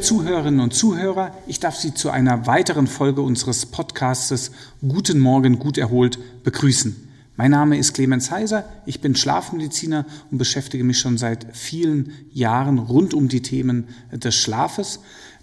Zuhörerinnen 0.00 0.60
und 0.60 0.72
Zuhörer, 0.72 1.36
ich 1.46 1.60
darf 1.60 1.76
Sie 1.76 1.92
zu 1.92 2.10
einer 2.10 2.46
weiteren 2.46 2.86
Folge 2.86 3.20
unseres 3.20 3.66
Podcastes 3.66 4.50
Guten 4.80 5.20
Morgen, 5.20 5.58
gut 5.58 5.76
erholt 5.76 6.18
begrüßen. 6.42 7.08
Mein 7.36 7.50
Name 7.50 7.76
ist 7.76 7.92
Clemens 7.92 8.30
Heiser, 8.30 8.64
ich 8.86 9.02
bin 9.02 9.14
Schlafmediziner 9.14 10.06
und 10.30 10.38
beschäftige 10.38 10.84
mich 10.84 10.98
schon 10.98 11.18
seit 11.18 11.54
vielen 11.54 12.12
Jahren 12.32 12.78
rund 12.78 13.12
um 13.12 13.28
die 13.28 13.42
Themen 13.42 13.88
des 14.10 14.34
Schlafes. 14.34 15.00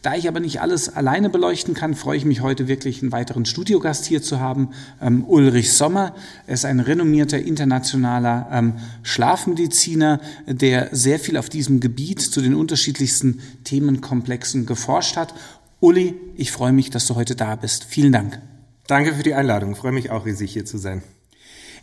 Da 0.07 0.15
ich 0.15 0.29
aber 0.29 0.39
nicht 0.39 0.61
alles 0.61 0.87
alleine 0.95 1.29
beleuchten 1.29 1.73
kann, 1.73 1.93
freue 1.93 2.15
ich 2.15 2.23
mich 2.23 2.39
heute 2.39 2.69
wirklich, 2.69 3.01
einen 3.01 3.11
weiteren 3.11 3.43
Studiogast 3.45 4.05
hier 4.05 4.21
zu 4.21 4.39
haben. 4.39 4.69
Ähm, 5.01 5.25
Ulrich 5.27 5.73
Sommer 5.73 6.15
er 6.45 6.53
ist 6.53 6.63
ein 6.63 6.79
renommierter 6.79 7.39
internationaler 7.39 8.47
ähm, 8.49 8.75
Schlafmediziner, 9.03 10.21
der 10.45 10.87
sehr 10.93 11.19
viel 11.19 11.35
auf 11.35 11.49
diesem 11.49 11.81
Gebiet 11.81 12.21
zu 12.21 12.39
den 12.39 12.55
unterschiedlichsten 12.55 13.41
Themenkomplexen 13.65 14.65
geforscht 14.65 15.17
hat. 15.17 15.33
Uli, 15.81 16.15
ich 16.37 16.53
freue 16.53 16.71
mich, 16.71 16.89
dass 16.89 17.05
du 17.05 17.15
heute 17.15 17.35
da 17.35 17.57
bist. 17.57 17.83
Vielen 17.83 18.13
Dank. 18.13 18.39
Danke 18.87 19.13
für 19.13 19.23
die 19.23 19.33
Einladung. 19.33 19.73
Ich 19.73 19.77
freue 19.77 19.91
mich 19.91 20.09
auch 20.09 20.25
riesig, 20.25 20.53
hier 20.53 20.63
zu 20.63 20.77
sein. 20.77 21.03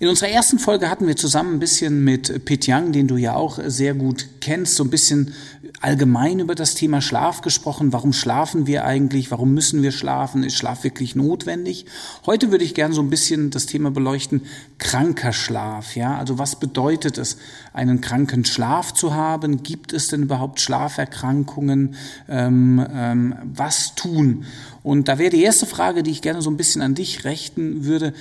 In 0.01 0.09
unserer 0.09 0.29
ersten 0.29 0.59
Folge 0.59 0.91
hatten 0.91 1.07
wir 1.07 1.15
zusammen 1.15 1.55
ein 1.55 1.59
bisschen 1.61 2.03
mit 2.03 2.45
Pete 2.45 2.73
Young, 2.73 2.91
den 2.91 3.07
du 3.07 3.17
ja 3.17 3.37
auch 3.37 3.61
sehr 3.65 3.95
gut 3.95 4.27
kennst, 4.41 4.75
so 4.75 4.83
ein 4.83 4.91
bisschen 4.91 5.33
allgemein 5.81 6.41
über 6.41 6.57
das 6.57 6.75
Thema 6.75 7.01
Schlaf 7.01 7.43
gesprochen. 7.43 7.93
Warum 7.93 8.13
schlafen 8.13 8.67
wir 8.67 8.85
eigentlich? 8.85 9.31
Warum 9.31 9.55
müssen 9.55 9.83
wir 9.83 9.93
schlafen? 9.93 10.43
Ist 10.43 10.57
Schlaf 10.57 10.83
wirklich 10.83 11.15
notwendig? 11.15 11.87
Heute 12.27 12.51
würde 12.51 12.65
ich 12.65 12.75
gerne 12.75 12.93
so 12.93 13.03
ein 13.03 13.11
bisschen 13.11 13.51
das 13.51 13.67
Thema 13.67 13.93
beleuchten, 13.93 14.43
kranker 14.79 15.33
Schlaf. 15.33 15.95
Ja, 15.95 16.19
also 16.19 16.39
was 16.39 16.59
bedeutet 16.59 17.17
es, 17.17 17.37
einen 17.73 18.01
kranken 18.01 18.45
Schlaf 18.45 18.95
zu 18.95 19.15
haben? 19.15 19.63
Gibt 19.63 19.93
es 19.93 20.09
denn 20.09 20.25
überhaupt 20.25 20.61
Schlaferkrankungen? 20.61 21.95
Ähm, 22.29 22.85
ähm, 22.93 23.35
was 23.45 23.95
tun? 23.95 24.45
Und 24.83 25.07
da 25.07 25.19
wäre 25.19 25.31
die 25.31 25.43
erste 25.43 25.67
Frage, 25.67 26.03
die 26.03 26.11
ich 26.11 26.21
gerne 26.21 26.43
so 26.43 26.51
ein 26.51 26.57
bisschen 26.57 26.83
an 26.83 26.97
dich 26.97 27.25
richten 27.25 27.85
würde 27.85 28.13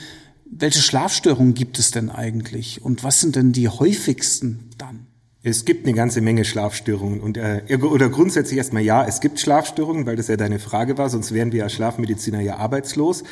welche 0.46 0.80
Schlafstörungen 0.80 1.54
gibt 1.54 1.80
es 1.80 1.92
denn 1.92 2.10
eigentlich 2.10 2.84
und 2.84 3.04
was 3.04 3.20
sind 3.22 3.36
denn 3.36 3.52
die 3.52 3.70
häufigsten 3.70 4.70
dann? 4.78 5.08
Es 5.46 5.66
gibt 5.66 5.86
eine 5.86 5.94
ganze 5.94 6.22
Menge 6.22 6.46
Schlafstörungen 6.46 7.20
und 7.20 7.38
äh, 7.38 7.62
oder 7.82 8.10
grundsätzlich 8.10 8.58
erstmal 8.58 8.84
ja, 8.84 9.06
es 9.06 9.20
gibt 9.20 9.40
Schlafstörungen, 9.40 10.06
weil 10.06 10.16
das 10.16 10.30
ja 10.30 10.38
deine 10.38 10.60
Frage 10.60 10.98
war, 10.98 11.10
sonst 11.10 11.34
wären 11.34 11.52
wir 11.52 11.64
als 11.64 11.74
Schlafmediziner 11.74 12.40
ja 12.40 12.58
arbeitslos. 12.58 13.24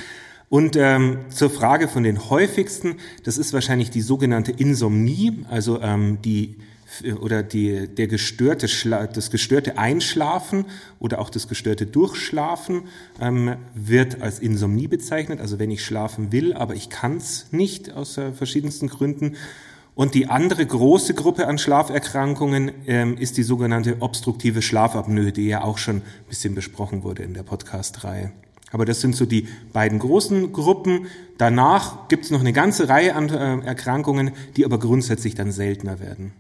Und 0.50 0.76
ähm, 0.76 1.20
zur 1.30 1.50
Frage 1.50 1.88
von 1.88 2.04
den 2.04 2.30
häufigsten, 2.30 2.96
das 3.24 3.38
ist 3.38 3.54
wahrscheinlich 3.54 3.90
die 3.90 4.02
sogenannte 4.02 4.52
Insomnie, 4.52 5.46
also 5.50 5.80
ähm, 5.80 6.18
die 6.26 6.58
oder 7.20 7.44
die, 7.44 7.88
der 7.88 8.08
gestörte 8.08 8.68
Schla 8.68 9.08
das 9.08 9.32
gestörte 9.32 9.78
Einschlafen 9.78 10.66
oder 11.00 11.20
auch 11.20 11.30
das 11.30 11.48
gestörte 11.48 11.86
Durchschlafen 11.86 12.84
ähm, 13.20 13.56
wird 13.74 14.22
als 14.22 14.40
Insomnie 14.40 14.88
bezeichnet. 14.88 15.40
Also 15.40 15.60
wenn 15.60 15.72
ich 15.72 15.84
schlafen 15.84 16.32
will, 16.32 16.54
aber 16.54 16.76
ich 16.76 16.90
kann 16.90 17.18
es 17.18 17.48
nicht 17.52 17.92
aus 17.94 18.18
äh, 18.18 18.32
verschiedensten 18.32 18.88
Gründen. 18.88 19.36
Und 19.94 20.16
die 20.16 20.28
andere 20.28 20.66
große 20.66 21.14
Gruppe 21.14 21.48
an 21.48 21.58
Schlaferkrankungen 21.58 22.72
ähm, 22.88 23.18
ist 23.18 23.38
die 23.38 23.44
sogenannte 23.44 23.98
obstruktive 24.02 24.62
Schlafapnoe, 24.62 25.32
die 25.32 25.48
ja 25.48 25.64
auch 25.64 25.78
schon 25.78 25.98
ein 25.98 26.04
bisschen 26.30 26.56
besprochen 26.56 27.04
wurde 27.04 27.24
in 27.24 27.34
der 27.34 27.44
Podcast-Reihe. 27.44 28.32
Aber 28.72 28.86
das 28.86 29.02
sind 29.02 29.16
so 29.16 29.26
die 29.26 29.48
beiden 29.74 30.00
großen 30.00 30.54
Gruppen. 30.54 31.08
Danach 31.38 32.08
gibt 32.08 32.26
es 32.26 32.32
noch 32.32 32.40
eine 32.40 32.54
ganze 32.54 32.88
Reihe 32.88 33.16
an 33.16 33.30
äh, 33.30 33.66
Erkrankungen, 33.66 34.32
die 34.56 34.64
aber 34.64 34.80
grundsätzlich 34.80 35.36
dann 35.36 35.52
seltener 35.52 36.00
werden. 36.00 36.32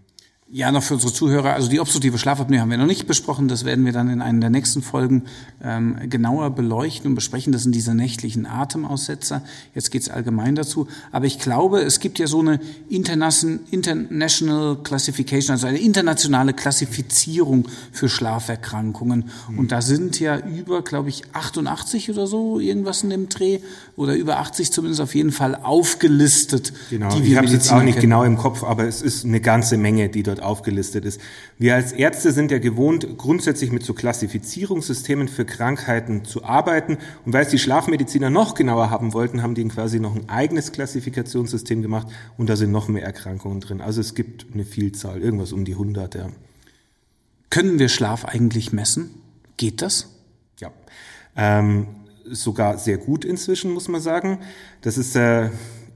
Ja, 0.54 0.70
noch 0.70 0.84
für 0.84 0.96
unsere 0.96 1.14
Zuhörer, 1.14 1.54
also 1.54 1.70
die 1.70 1.80
obstruktive 1.80 2.18
Schlafapnoe 2.18 2.60
haben 2.60 2.70
wir 2.70 2.78
noch 2.78 2.86
nicht 2.86 3.08
besprochen. 3.08 3.48
Das 3.48 3.64
werden 3.64 3.86
wir 3.86 3.94
dann 3.94 4.10
in 4.10 4.22
einer 4.22 4.42
der 4.42 4.50
nächsten 4.50 4.82
Folgen 4.82 5.24
ähm, 5.64 5.96
genauer 6.10 6.50
beleuchten 6.50 7.08
und 7.12 7.16
besprechen. 7.16 7.54
Das 7.54 7.64
sind 7.64 7.74
diese 7.74 7.96
nächtlichen 7.96 8.46
Atemaussetzer. 8.46 9.44
Jetzt 9.74 9.92
geht's 9.92 10.10
allgemein 10.10 10.56
dazu. 10.56 10.90
Aber 11.14 11.26
ich 11.26 11.40
glaube, 11.40 11.80
es 11.80 12.02
gibt 12.02 12.20
ja 12.20 12.28
so 12.28 12.42
eine 12.42 12.60
International 12.90 14.76
Classification, 14.84 15.54
also 15.54 15.68
eine 15.68 15.80
internationale 15.80 16.52
Klassifizierung 16.52 17.70
für 17.94 18.10
Schlaferkrankungen. 18.10 19.30
Mhm. 19.50 19.58
Und 19.58 19.72
da 19.72 19.82
sind 19.82 20.20
ja 20.20 20.38
über, 20.38 20.82
glaube 20.82 21.08
ich, 21.08 21.24
88 21.32 22.10
oder 22.10 22.28
so, 22.28 22.60
irgendwas 22.60 23.04
in 23.04 23.10
dem 23.10 23.30
Dreh, 23.30 23.60
oder 23.96 24.16
über 24.16 24.40
80 24.40 24.72
zumindest 24.72 25.00
auf 25.00 25.16
jeden 25.16 25.32
Fall 25.32 25.56
aufgelistet. 25.56 26.74
Genau, 26.90 27.16
die 27.16 27.24
wir 27.24 27.32
ich 27.32 27.38
habe 27.38 27.48
jetzt 27.48 27.72
auch 27.72 27.84
nicht 27.84 27.94
kennen. 27.94 28.02
genau 28.02 28.24
im 28.24 28.36
Kopf, 28.36 28.64
aber 28.64 28.86
es 28.86 29.02
ist 29.02 29.24
eine 29.24 29.40
ganze 29.40 29.78
Menge, 29.78 30.10
die 30.10 30.24
dort 30.24 30.41
aufgelistet 30.41 31.06
ist. 31.06 31.22
Wir 31.57 31.75
als 31.75 31.91
Ärzte 31.91 32.31
sind 32.31 32.52
ja 32.52 32.59
gewohnt, 32.59 33.18
grundsätzlich 33.18 33.72
mit 33.72 33.84
so 33.84 33.94
Klassifizierungssystemen 33.94 35.28
für 35.28 35.46
Krankheiten 35.46 36.25
zu 36.25 36.44
arbeiten. 36.44 36.97
Und 37.25 37.34
weil 37.34 37.44
es 37.44 37.50
die 37.50 37.59
Schlafmediziner 37.59 38.29
noch 38.29 38.53
genauer 38.53 38.90
haben 38.90 39.13
wollten, 39.13 39.41
haben 39.41 39.56
die 39.56 39.68
quasi 39.68 40.00
noch 40.00 40.16
ein 40.16 40.29
eigenes 40.29 40.72
Klassifikationssystem 40.72 41.81
gemacht 41.81 42.07
und 42.38 42.50
da 42.50 42.56
sind 42.56 42.72
noch 42.72 42.88
mehr 42.88 43.03
Erkrankungen 43.03 43.62
drin. 43.62 43.81
Also 43.81 44.02
es 44.02 44.16
gibt 44.16 44.47
eine 44.53 44.66
Vielzahl, 44.66 45.22
irgendwas 45.22 45.53
um 45.53 45.66
die 45.66 45.74
100. 45.74 46.16
Ja. 46.16 46.29
Können 47.50 47.79
wir 47.79 47.90
Schlaf 47.90 48.25
eigentlich 48.25 48.73
messen? 48.73 49.12
Geht 49.58 49.81
das? 49.81 50.08
Ja. 50.59 50.72
Ähm, 51.35 51.88
sogar 52.25 52.78
sehr 52.78 52.97
gut 52.97 53.25
inzwischen, 53.25 53.72
muss 53.72 53.88
man 53.88 54.02
sagen. 54.02 54.40
Das 54.81 54.97
ist 54.97 55.16
äh, 55.16 55.50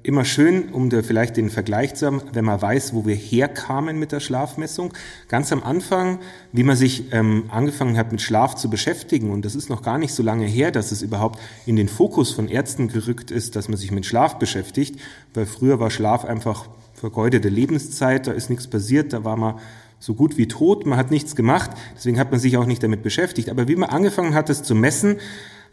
immer 0.05 0.25
schön, 0.25 0.69
um 0.69 0.89
da 0.89 1.01
vielleicht 1.01 1.37
den 1.37 1.49
Vergleich 1.49 1.95
zu 1.95 2.05
haben, 2.05 2.21
wenn 2.33 2.45
man 2.45 2.61
weiß, 2.61 2.93
wo 2.93 3.05
wir 3.05 3.15
herkamen 3.15 3.97
mit 3.97 4.11
der 4.11 4.19
Schlafmessung. 4.19 4.93
Ganz 5.27 5.51
am 5.51 5.63
Anfang, 5.63 6.19
wie 6.51 6.63
man 6.63 6.75
sich 6.75 7.11
ähm, 7.11 7.45
angefangen 7.49 7.97
hat, 7.97 8.11
mit 8.11 8.21
Schlaf 8.21 8.55
zu 8.55 8.69
beschäftigen, 8.69 9.31
und 9.31 9.45
das 9.45 9.55
ist 9.55 9.69
noch 9.69 9.81
gar 9.81 9.97
nicht 9.97 10.13
so 10.13 10.23
lange 10.23 10.45
her, 10.45 10.71
dass 10.71 10.91
es 10.91 11.01
überhaupt 11.01 11.39
in 11.65 11.75
den 11.75 11.87
Fokus 11.87 12.31
von 12.31 12.47
Ärzten 12.47 12.87
gerückt 12.87 13.31
ist, 13.31 13.55
dass 13.55 13.67
man 13.67 13.77
sich 13.77 13.91
mit 13.91 14.05
Schlaf 14.05 14.37
beschäftigt, 14.37 14.99
weil 15.33 15.45
früher 15.45 15.79
war 15.79 15.89
Schlaf 15.89 16.25
einfach 16.25 16.67
vergeudete 16.93 17.49
Lebenszeit, 17.49 18.27
da 18.27 18.31
ist 18.31 18.49
nichts 18.49 18.67
passiert, 18.67 19.13
da 19.13 19.23
war 19.23 19.37
man 19.37 19.55
so 19.99 20.13
gut 20.13 20.37
wie 20.37 20.47
tot, 20.47 20.85
man 20.85 20.99
hat 20.99 21.09
nichts 21.09 21.35
gemacht, 21.35 21.71
deswegen 21.95 22.19
hat 22.19 22.31
man 22.31 22.39
sich 22.39 22.57
auch 22.57 22.65
nicht 22.65 22.83
damit 22.83 23.01
beschäftigt. 23.01 23.49
Aber 23.49 23.67
wie 23.67 23.75
man 23.75 23.89
angefangen 23.89 24.35
hat, 24.35 24.49
es 24.49 24.61
zu 24.61 24.75
messen, 24.75 25.17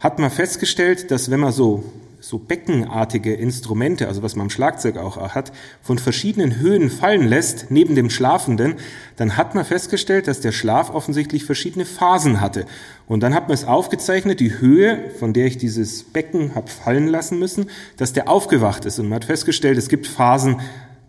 hat 0.03 0.19
man 0.19 0.29
festgestellt, 0.29 1.11
dass 1.11 1.31
wenn 1.31 1.39
man 1.39 1.53
so 1.53 1.83
so 2.23 2.39
beckenartige 2.39 3.33
Instrumente, 3.33 4.07
also 4.07 4.23
was 4.23 4.37
man 4.37 4.45
am 4.45 4.49
Schlagzeug 4.49 4.95
auch 4.97 5.17
hat, 5.35 5.51
von 5.81 5.97
verschiedenen 5.97 6.57
Höhen 6.57 6.89
fallen 6.89 7.27
lässt, 7.27 7.69
neben 7.69 7.95
dem 7.95 8.09
Schlafenden, 8.09 8.75
dann 9.17 9.35
hat 9.35 9.55
man 9.55 9.65
festgestellt, 9.65 10.29
dass 10.29 10.39
der 10.39 10.53
Schlaf 10.53 10.89
offensichtlich 10.89 11.43
verschiedene 11.43 11.83
Phasen 11.83 12.39
hatte. 12.39 12.65
Und 13.07 13.23
dann 13.23 13.35
hat 13.35 13.49
man 13.49 13.55
es 13.55 13.65
aufgezeichnet, 13.65 14.39
die 14.39 14.57
Höhe, 14.57 15.11
von 15.19 15.33
der 15.33 15.47
ich 15.47 15.57
dieses 15.57 16.03
Becken 16.03 16.55
habe 16.55 16.69
fallen 16.69 17.07
lassen 17.07 17.39
müssen, 17.39 17.69
dass 17.97 18.13
der 18.13 18.29
aufgewacht 18.29 18.85
ist. 18.85 18.99
Und 18.99 19.09
man 19.09 19.17
hat 19.17 19.25
festgestellt, 19.25 19.77
es 19.77 19.89
gibt 19.89 20.07
Phasen, 20.07 20.61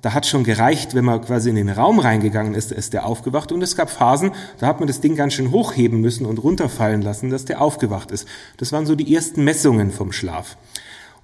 da 0.05 0.13
hat 0.13 0.27
schon 0.27 0.45
gereicht, 0.45 0.95
wenn 0.95 1.07
man 1.07 1.23
quasi 1.23 1.49
in 1.49 1.57
den 1.57 1.71
Raum 1.71 1.99
reingegangen 1.99 2.55
ist, 2.55 2.73
ist 2.73 2.93
der 2.93 3.07
aufgewacht. 3.07 3.53
Und 3.53 3.63
es 3.63 3.75
gab 3.75 3.89
Phasen, 3.89 4.33
da 4.59 4.67
hat 4.67 4.79
man 4.79 4.87
das 4.87 5.01
Ding 5.01 5.17
ganz 5.17 5.33
schön 5.33 5.51
hochheben 5.51 6.03
müssen 6.03 6.27
und 6.27 6.45
runterfallen 6.45 7.01
lassen, 7.01 7.31
dass 7.31 7.47
der 7.47 7.63
aufgewacht 7.63 8.11
ist. 8.11 8.29
Das 8.59 8.71
waren 8.71 8.85
so 8.85 8.97
die 8.97 9.15
ersten 9.15 9.45
Messungen 9.45 9.91
vom 9.91 10.13
Schlaf. 10.13 10.59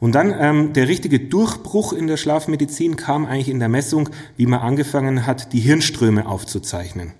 Und 0.00 0.14
dann 0.14 0.34
ähm, 0.38 0.72
der 0.72 0.88
richtige 0.88 1.20
Durchbruch 1.20 1.92
in 1.92 2.06
der 2.06 2.16
Schlafmedizin 2.16 2.96
kam 2.96 3.26
eigentlich 3.26 3.50
in 3.50 3.58
der 3.58 3.68
Messung, 3.68 4.08
wie 4.38 4.46
man 4.46 4.60
angefangen 4.60 5.26
hat, 5.26 5.52
die 5.52 5.60
Hirnströme 5.60 6.26
aufzuzeichnen. 6.26 7.12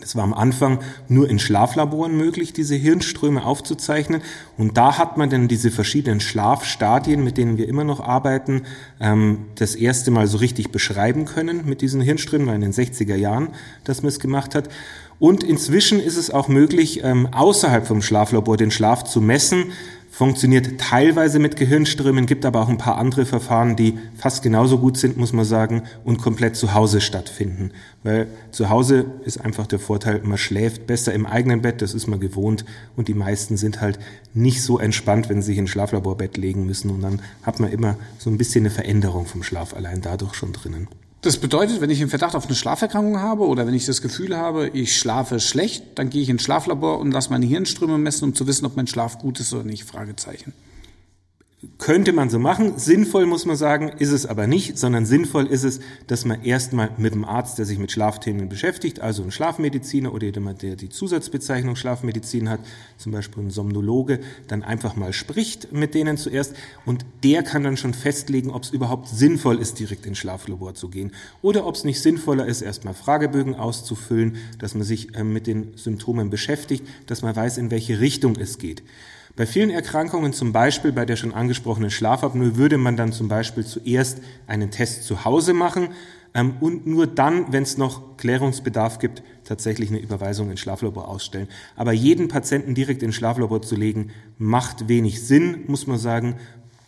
Es 0.00 0.16
war 0.16 0.24
am 0.24 0.32
Anfang 0.32 0.78
nur 1.08 1.28
in 1.28 1.38
Schlaflaboren 1.38 2.16
möglich, 2.16 2.54
diese 2.54 2.74
Hirnströme 2.74 3.44
aufzuzeichnen. 3.44 4.22
Und 4.56 4.78
da 4.78 4.96
hat 4.96 5.18
man 5.18 5.28
dann 5.28 5.48
diese 5.48 5.70
verschiedenen 5.70 6.20
Schlafstadien, 6.20 7.22
mit 7.22 7.36
denen 7.36 7.58
wir 7.58 7.68
immer 7.68 7.84
noch 7.84 8.00
arbeiten, 8.00 8.62
ähm, 9.00 9.46
das 9.56 9.74
erste 9.74 10.10
Mal 10.10 10.26
so 10.28 10.38
richtig 10.38 10.70
beschreiben 10.72 11.26
können 11.26 11.66
mit 11.66 11.82
diesen 11.82 12.00
Hirnströmen, 12.00 12.46
war 12.46 12.54
in 12.54 12.62
den 12.62 12.72
60er 12.72 13.16
Jahren, 13.16 13.50
dass 13.84 14.02
man 14.02 14.08
es 14.08 14.18
gemacht 14.18 14.54
hat. 14.54 14.70
Und 15.18 15.44
inzwischen 15.44 16.00
ist 16.00 16.16
es 16.16 16.30
auch 16.30 16.48
möglich, 16.48 17.04
ähm, 17.04 17.28
außerhalb 17.30 17.86
vom 17.86 18.00
Schlaflabor 18.00 18.56
den 18.56 18.70
Schlaf 18.70 19.04
zu 19.04 19.20
messen 19.20 19.72
funktioniert 20.12 20.78
teilweise 20.78 21.38
mit 21.38 21.56
Gehirnströmen, 21.56 22.26
gibt 22.26 22.44
aber 22.44 22.60
auch 22.60 22.68
ein 22.68 22.76
paar 22.76 22.98
andere 22.98 23.24
Verfahren, 23.24 23.76
die 23.76 23.98
fast 24.14 24.42
genauso 24.42 24.78
gut 24.78 24.98
sind, 24.98 25.16
muss 25.16 25.32
man 25.32 25.46
sagen, 25.46 25.84
und 26.04 26.18
komplett 26.20 26.54
zu 26.54 26.74
Hause 26.74 27.00
stattfinden. 27.00 27.70
Weil 28.02 28.26
zu 28.50 28.68
Hause 28.68 29.06
ist 29.24 29.40
einfach 29.40 29.66
der 29.66 29.78
Vorteil, 29.78 30.20
man 30.22 30.36
schläft 30.36 30.86
besser 30.86 31.14
im 31.14 31.24
eigenen 31.24 31.62
Bett, 31.62 31.80
das 31.80 31.94
ist 31.94 32.08
man 32.08 32.20
gewohnt, 32.20 32.66
und 32.94 33.08
die 33.08 33.14
meisten 33.14 33.56
sind 33.56 33.80
halt 33.80 33.98
nicht 34.34 34.62
so 34.62 34.78
entspannt, 34.78 35.30
wenn 35.30 35.40
sie 35.40 35.52
sich 35.52 35.58
ins 35.58 35.70
Schlaflaborbett 35.70 36.36
legen 36.36 36.66
müssen, 36.66 36.90
und 36.90 37.00
dann 37.00 37.22
hat 37.42 37.58
man 37.58 37.72
immer 37.72 37.96
so 38.18 38.28
ein 38.28 38.36
bisschen 38.36 38.66
eine 38.66 38.70
Veränderung 38.70 39.24
vom 39.24 39.42
Schlaf 39.42 39.72
allein 39.72 40.02
dadurch 40.02 40.34
schon 40.34 40.52
drinnen. 40.52 40.88
Das 41.22 41.36
bedeutet, 41.36 41.80
wenn 41.80 41.88
ich 41.88 42.00
einen 42.00 42.10
Verdacht 42.10 42.34
auf 42.34 42.46
eine 42.46 42.56
Schlaferkrankung 42.56 43.20
habe 43.20 43.46
oder 43.46 43.64
wenn 43.64 43.74
ich 43.74 43.86
das 43.86 44.02
Gefühl 44.02 44.36
habe, 44.36 44.68
ich 44.70 44.98
schlafe 44.98 45.38
schlecht, 45.38 45.84
dann 45.94 46.10
gehe 46.10 46.20
ich 46.20 46.28
ins 46.28 46.42
Schlaflabor 46.42 46.98
und 46.98 47.12
lasse 47.12 47.30
meine 47.30 47.46
Hirnströme 47.46 47.96
messen, 47.96 48.24
um 48.24 48.34
zu 48.34 48.48
wissen, 48.48 48.66
ob 48.66 48.74
mein 48.74 48.88
Schlaf 48.88 49.18
gut 49.18 49.38
ist 49.38 49.52
oder 49.54 49.62
nicht. 49.62 49.84
Fragezeichen. 49.84 50.52
Könnte 51.78 52.12
man 52.12 52.28
so 52.28 52.40
machen. 52.40 52.76
Sinnvoll 52.76 53.26
muss 53.26 53.46
man 53.46 53.56
sagen, 53.56 53.90
ist 53.98 54.10
es 54.10 54.26
aber 54.26 54.48
nicht, 54.48 54.78
sondern 54.78 55.06
sinnvoll 55.06 55.46
ist 55.46 55.62
es, 55.62 55.78
dass 56.08 56.24
man 56.24 56.42
erstmal 56.42 56.90
mit 56.96 57.14
dem 57.14 57.24
Arzt, 57.24 57.56
der 57.58 57.66
sich 57.66 57.78
mit 57.78 57.92
Schlafthemen 57.92 58.48
beschäftigt, 58.48 59.00
also 59.00 59.22
ein 59.22 59.30
Schlafmediziner 59.30 60.12
oder 60.12 60.26
jemand, 60.26 60.62
der 60.62 60.74
die 60.74 60.88
Zusatzbezeichnung 60.88 61.76
Schlafmedizin 61.76 62.48
hat, 62.48 62.60
zum 62.98 63.12
Beispiel 63.12 63.44
ein 63.44 63.50
Somnologe, 63.50 64.18
dann 64.48 64.64
einfach 64.64 64.96
mal 64.96 65.12
spricht 65.12 65.72
mit 65.72 65.94
denen 65.94 66.16
zuerst 66.16 66.54
und 66.84 67.04
der 67.22 67.44
kann 67.44 67.62
dann 67.62 67.76
schon 67.76 67.94
festlegen, 67.94 68.50
ob 68.50 68.64
es 68.64 68.70
überhaupt 68.70 69.08
sinnvoll 69.08 69.58
ist, 69.58 69.78
direkt 69.78 70.04
ins 70.06 70.18
Schlaflabor 70.18 70.74
zu 70.74 70.88
gehen 70.88 71.12
oder 71.42 71.64
ob 71.66 71.76
es 71.76 71.84
nicht 71.84 72.00
sinnvoller 72.00 72.46
ist, 72.46 72.62
erstmal 72.62 72.94
Fragebögen 72.94 73.54
auszufüllen, 73.54 74.36
dass 74.58 74.74
man 74.74 74.82
sich 74.82 75.14
äh, 75.14 75.22
mit 75.22 75.46
den 75.46 75.76
Symptomen 75.76 76.28
beschäftigt, 76.28 76.84
dass 77.06 77.22
man 77.22 77.36
weiß, 77.36 77.58
in 77.58 77.70
welche 77.70 78.00
Richtung 78.00 78.34
es 78.36 78.58
geht. 78.58 78.82
Bei 79.34 79.46
vielen 79.46 79.70
Erkrankungen, 79.70 80.34
zum 80.34 80.52
Beispiel 80.52 80.92
bei 80.92 81.06
der 81.06 81.16
schon 81.16 81.32
angesprochenen 81.32 81.90
Schlafapnoe, 81.90 82.56
würde 82.56 82.76
man 82.76 82.98
dann 82.98 83.12
zum 83.12 83.28
Beispiel 83.28 83.64
zuerst 83.64 84.18
einen 84.46 84.70
Test 84.70 85.04
zu 85.04 85.24
Hause 85.24 85.54
machen 85.54 85.88
ähm, 86.34 86.56
und 86.60 86.86
nur 86.86 87.06
dann, 87.06 87.50
wenn 87.50 87.62
es 87.62 87.78
noch 87.78 88.18
Klärungsbedarf 88.18 88.98
gibt, 88.98 89.22
tatsächlich 89.44 89.88
eine 89.88 90.00
Überweisung 90.00 90.50
ins 90.50 90.60
Schlaflabor 90.60 91.08
ausstellen. 91.08 91.48
Aber 91.76 91.92
jeden 91.92 92.28
Patienten 92.28 92.74
direkt 92.74 93.02
ins 93.02 93.14
Schlaflabor 93.14 93.62
zu 93.62 93.74
legen, 93.74 94.10
macht 94.36 94.88
wenig 94.88 95.22
Sinn, 95.22 95.64
muss 95.66 95.86
man 95.86 95.98
sagen, 95.98 96.36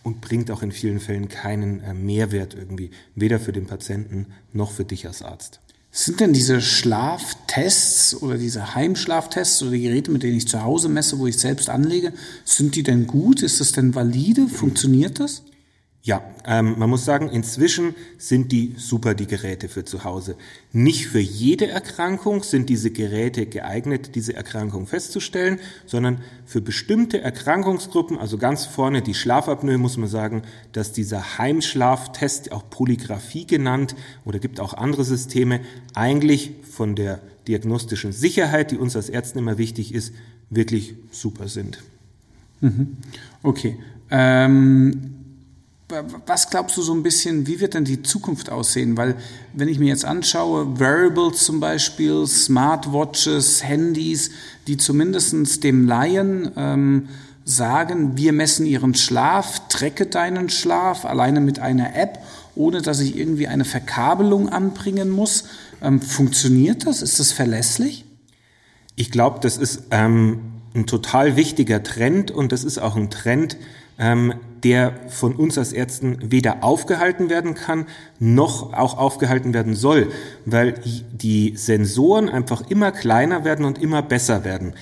und 0.02 0.20
bringt 0.20 0.50
auch 0.50 0.62
in 0.62 0.70
vielen 0.70 1.00
Fällen 1.00 1.28
keinen 1.28 1.80
äh, 1.80 1.94
Mehrwert 1.94 2.54
irgendwie, 2.54 2.90
weder 3.14 3.40
für 3.40 3.52
den 3.52 3.66
Patienten 3.66 4.26
noch 4.52 4.70
für 4.70 4.84
dich 4.84 5.06
als 5.06 5.22
Arzt. 5.22 5.60
Sind 5.96 6.18
denn 6.18 6.32
diese 6.32 6.60
Schlaftests 6.60 8.20
oder 8.20 8.36
diese 8.36 8.74
Heimschlaftests 8.74 9.62
oder 9.62 9.70
die 9.70 9.82
Geräte, 9.82 10.10
mit 10.10 10.24
denen 10.24 10.36
ich 10.36 10.48
zu 10.48 10.60
Hause 10.60 10.88
messe, 10.88 11.20
wo 11.20 11.28
ich 11.28 11.38
selbst 11.38 11.70
anlege, 11.70 12.12
sind 12.44 12.74
die 12.74 12.82
denn 12.82 13.06
gut? 13.06 13.44
Ist 13.44 13.60
das 13.60 13.70
denn 13.70 13.94
valide? 13.94 14.48
Funktioniert 14.48 15.20
das? 15.20 15.42
Ja, 16.06 16.22
ähm, 16.46 16.78
man 16.78 16.90
muss 16.90 17.06
sagen, 17.06 17.30
inzwischen 17.30 17.94
sind 18.18 18.52
die 18.52 18.74
super, 18.76 19.14
die 19.14 19.26
Geräte 19.26 19.70
für 19.70 19.86
zu 19.86 20.04
Hause. 20.04 20.36
Nicht 20.70 21.06
für 21.06 21.18
jede 21.18 21.66
Erkrankung 21.66 22.42
sind 22.42 22.68
diese 22.68 22.90
Geräte 22.90 23.46
geeignet, 23.46 24.14
diese 24.14 24.36
Erkrankung 24.36 24.86
festzustellen, 24.86 25.60
sondern 25.86 26.18
für 26.44 26.60
bestimmte 26.60 27.22
Erkrankungsgruppen, 27.22 28.18
also 28.18 28.36
ganz 28.36 28.66
vorne 28.66 29.00
die 29.00 29.14
Schlafapnoe, 29.14 29.78
muss 29.78 29.96
man 29.96 30.10
sagen, 30.10 30.42
dass 30.72 30.92
dieser 30.92 31.38
Heimschlaftest, 31.38 32.52
auch 32.52 32.68
Polygraphie 32.68 33.46
genannt, 33.46 33.96
oder 34.26 34.38
gibt 34.40 34.60
auch 34.60 34.74
andere 34.74 35.04
Systeme, 35.04 35.60
eigentlich 35.94 36.50
von 36.70 36.96
der 36.96 37.22
diagnostischen 37.48 38.12
Sicherheit, 38.12 38.72
die 38.72 38.76
uns 38.76 38.94
als 38.94 39.08
Ärzten 39.08 39.38
immer 39.38 39.56
wichtig 39.56 39.94
ist, 39.94 40.12
wirklich 40.50 40.96
super 41.10 41.48
sind. 41.48 41.82
Mhm. 42.60 42.98
Okay. 43.42 43.78
Ähm 44.10 45.23
was 46.26 46.48
glaubst 46.48 46.76
du 46.76 46.82
so 46.82 46.94
ein 46.94 47.02
bisschen, 47.02 47.46
wie 47.46 47.60
wird 47.60 47.74
denn 47.74 47.84
die 47.84 48.02
Zukunft 48.02 48.50
aussehen? 48.50 48.96
Weil 48.96 49.16
wenn 49.52 49.68
ich 49.68 49.78
mir 49.78 49.88
jetzt 49.88 50.04
anschaue, 50.04 50.80
Wearables 50.80 51.44
zum 51.44 51.60
Beispiel, 51.60 52.26
Smartwatches, 52.26 53.62
Handys, 53.62 54.30
die 54.66 54.78
zumindest 54.78 55.62
dem 55.62 55.86
Laien 55.86 56.50
ähm, 56.56 57.08
sagen, 57.44 58.16
wir 58.16 58.32
messen 58.32 58.64
ihren 58.64 58.94
Schlaf, 58.94 59.68
trecke 59.68 60.06
deinen 60.06 60.48
Schlaf 60.48 61.04
alleine 61.04 61.40
mit 61.40 61.58
einer 61.58 61.94
App, 61.94 62.18
ohne 62.54 62.80
dass 62.80 63.00
ich 63.00 63.16
irgendwie 63.16 63.48
eine 63.48 63.66
Verkabelung 63.66 64.48
anbringen 64.48 65.10
muss. 65.10 65.44
Ähm, 65.82 66.00
funktioniert 66.00 66.86
das? 66.86 67.02
Ist 67.02 67.20
das 67.20 67.32
verlässlich? 67.32 68.06
Ich 68.96 69.10
glaube, 69.10 69.40
das 69.40 69.58
ist 69.58 69.82
ähm, 69.90 70.40
ein 70.74 70.86
total 70.86 71.36
wichtiger 71.36 71.82
Trend 71.82 72.30
und 72.30 72.52
das 72.52 72.64
ist 72.64 72.78
auch 72.78 72.96
ein 72.96 73.10
Trend, 73.10 73.58
ähm, 73.98 74.34
der 74.64 74.94
von 75.08 75.36
uns 75.36 75.58
als 75.58 75.72
Ärzten 75.72 76.18
weder 76.22 76.64
aufgehalten 76.64 77.30
werden 77.30 77.54
kann, 77.54 77.86
noch 78.18 78.72
auch 78.72 78.98
aufgehalten 78.98 79.54
werden 79.54 79.74
soll, 79.74 80.08
weil 80.46 80.74
die 81.12 81.54
Sensoren 81.56 82.28
einfach 82.28 82.62
immer 82.70 82.90
kleiner 82.90 83.44
werden 83.44 83.64
und 83.64 83.80
immer 83.80 84.02
besser 84.02 84.44
werden. 84.44 84.74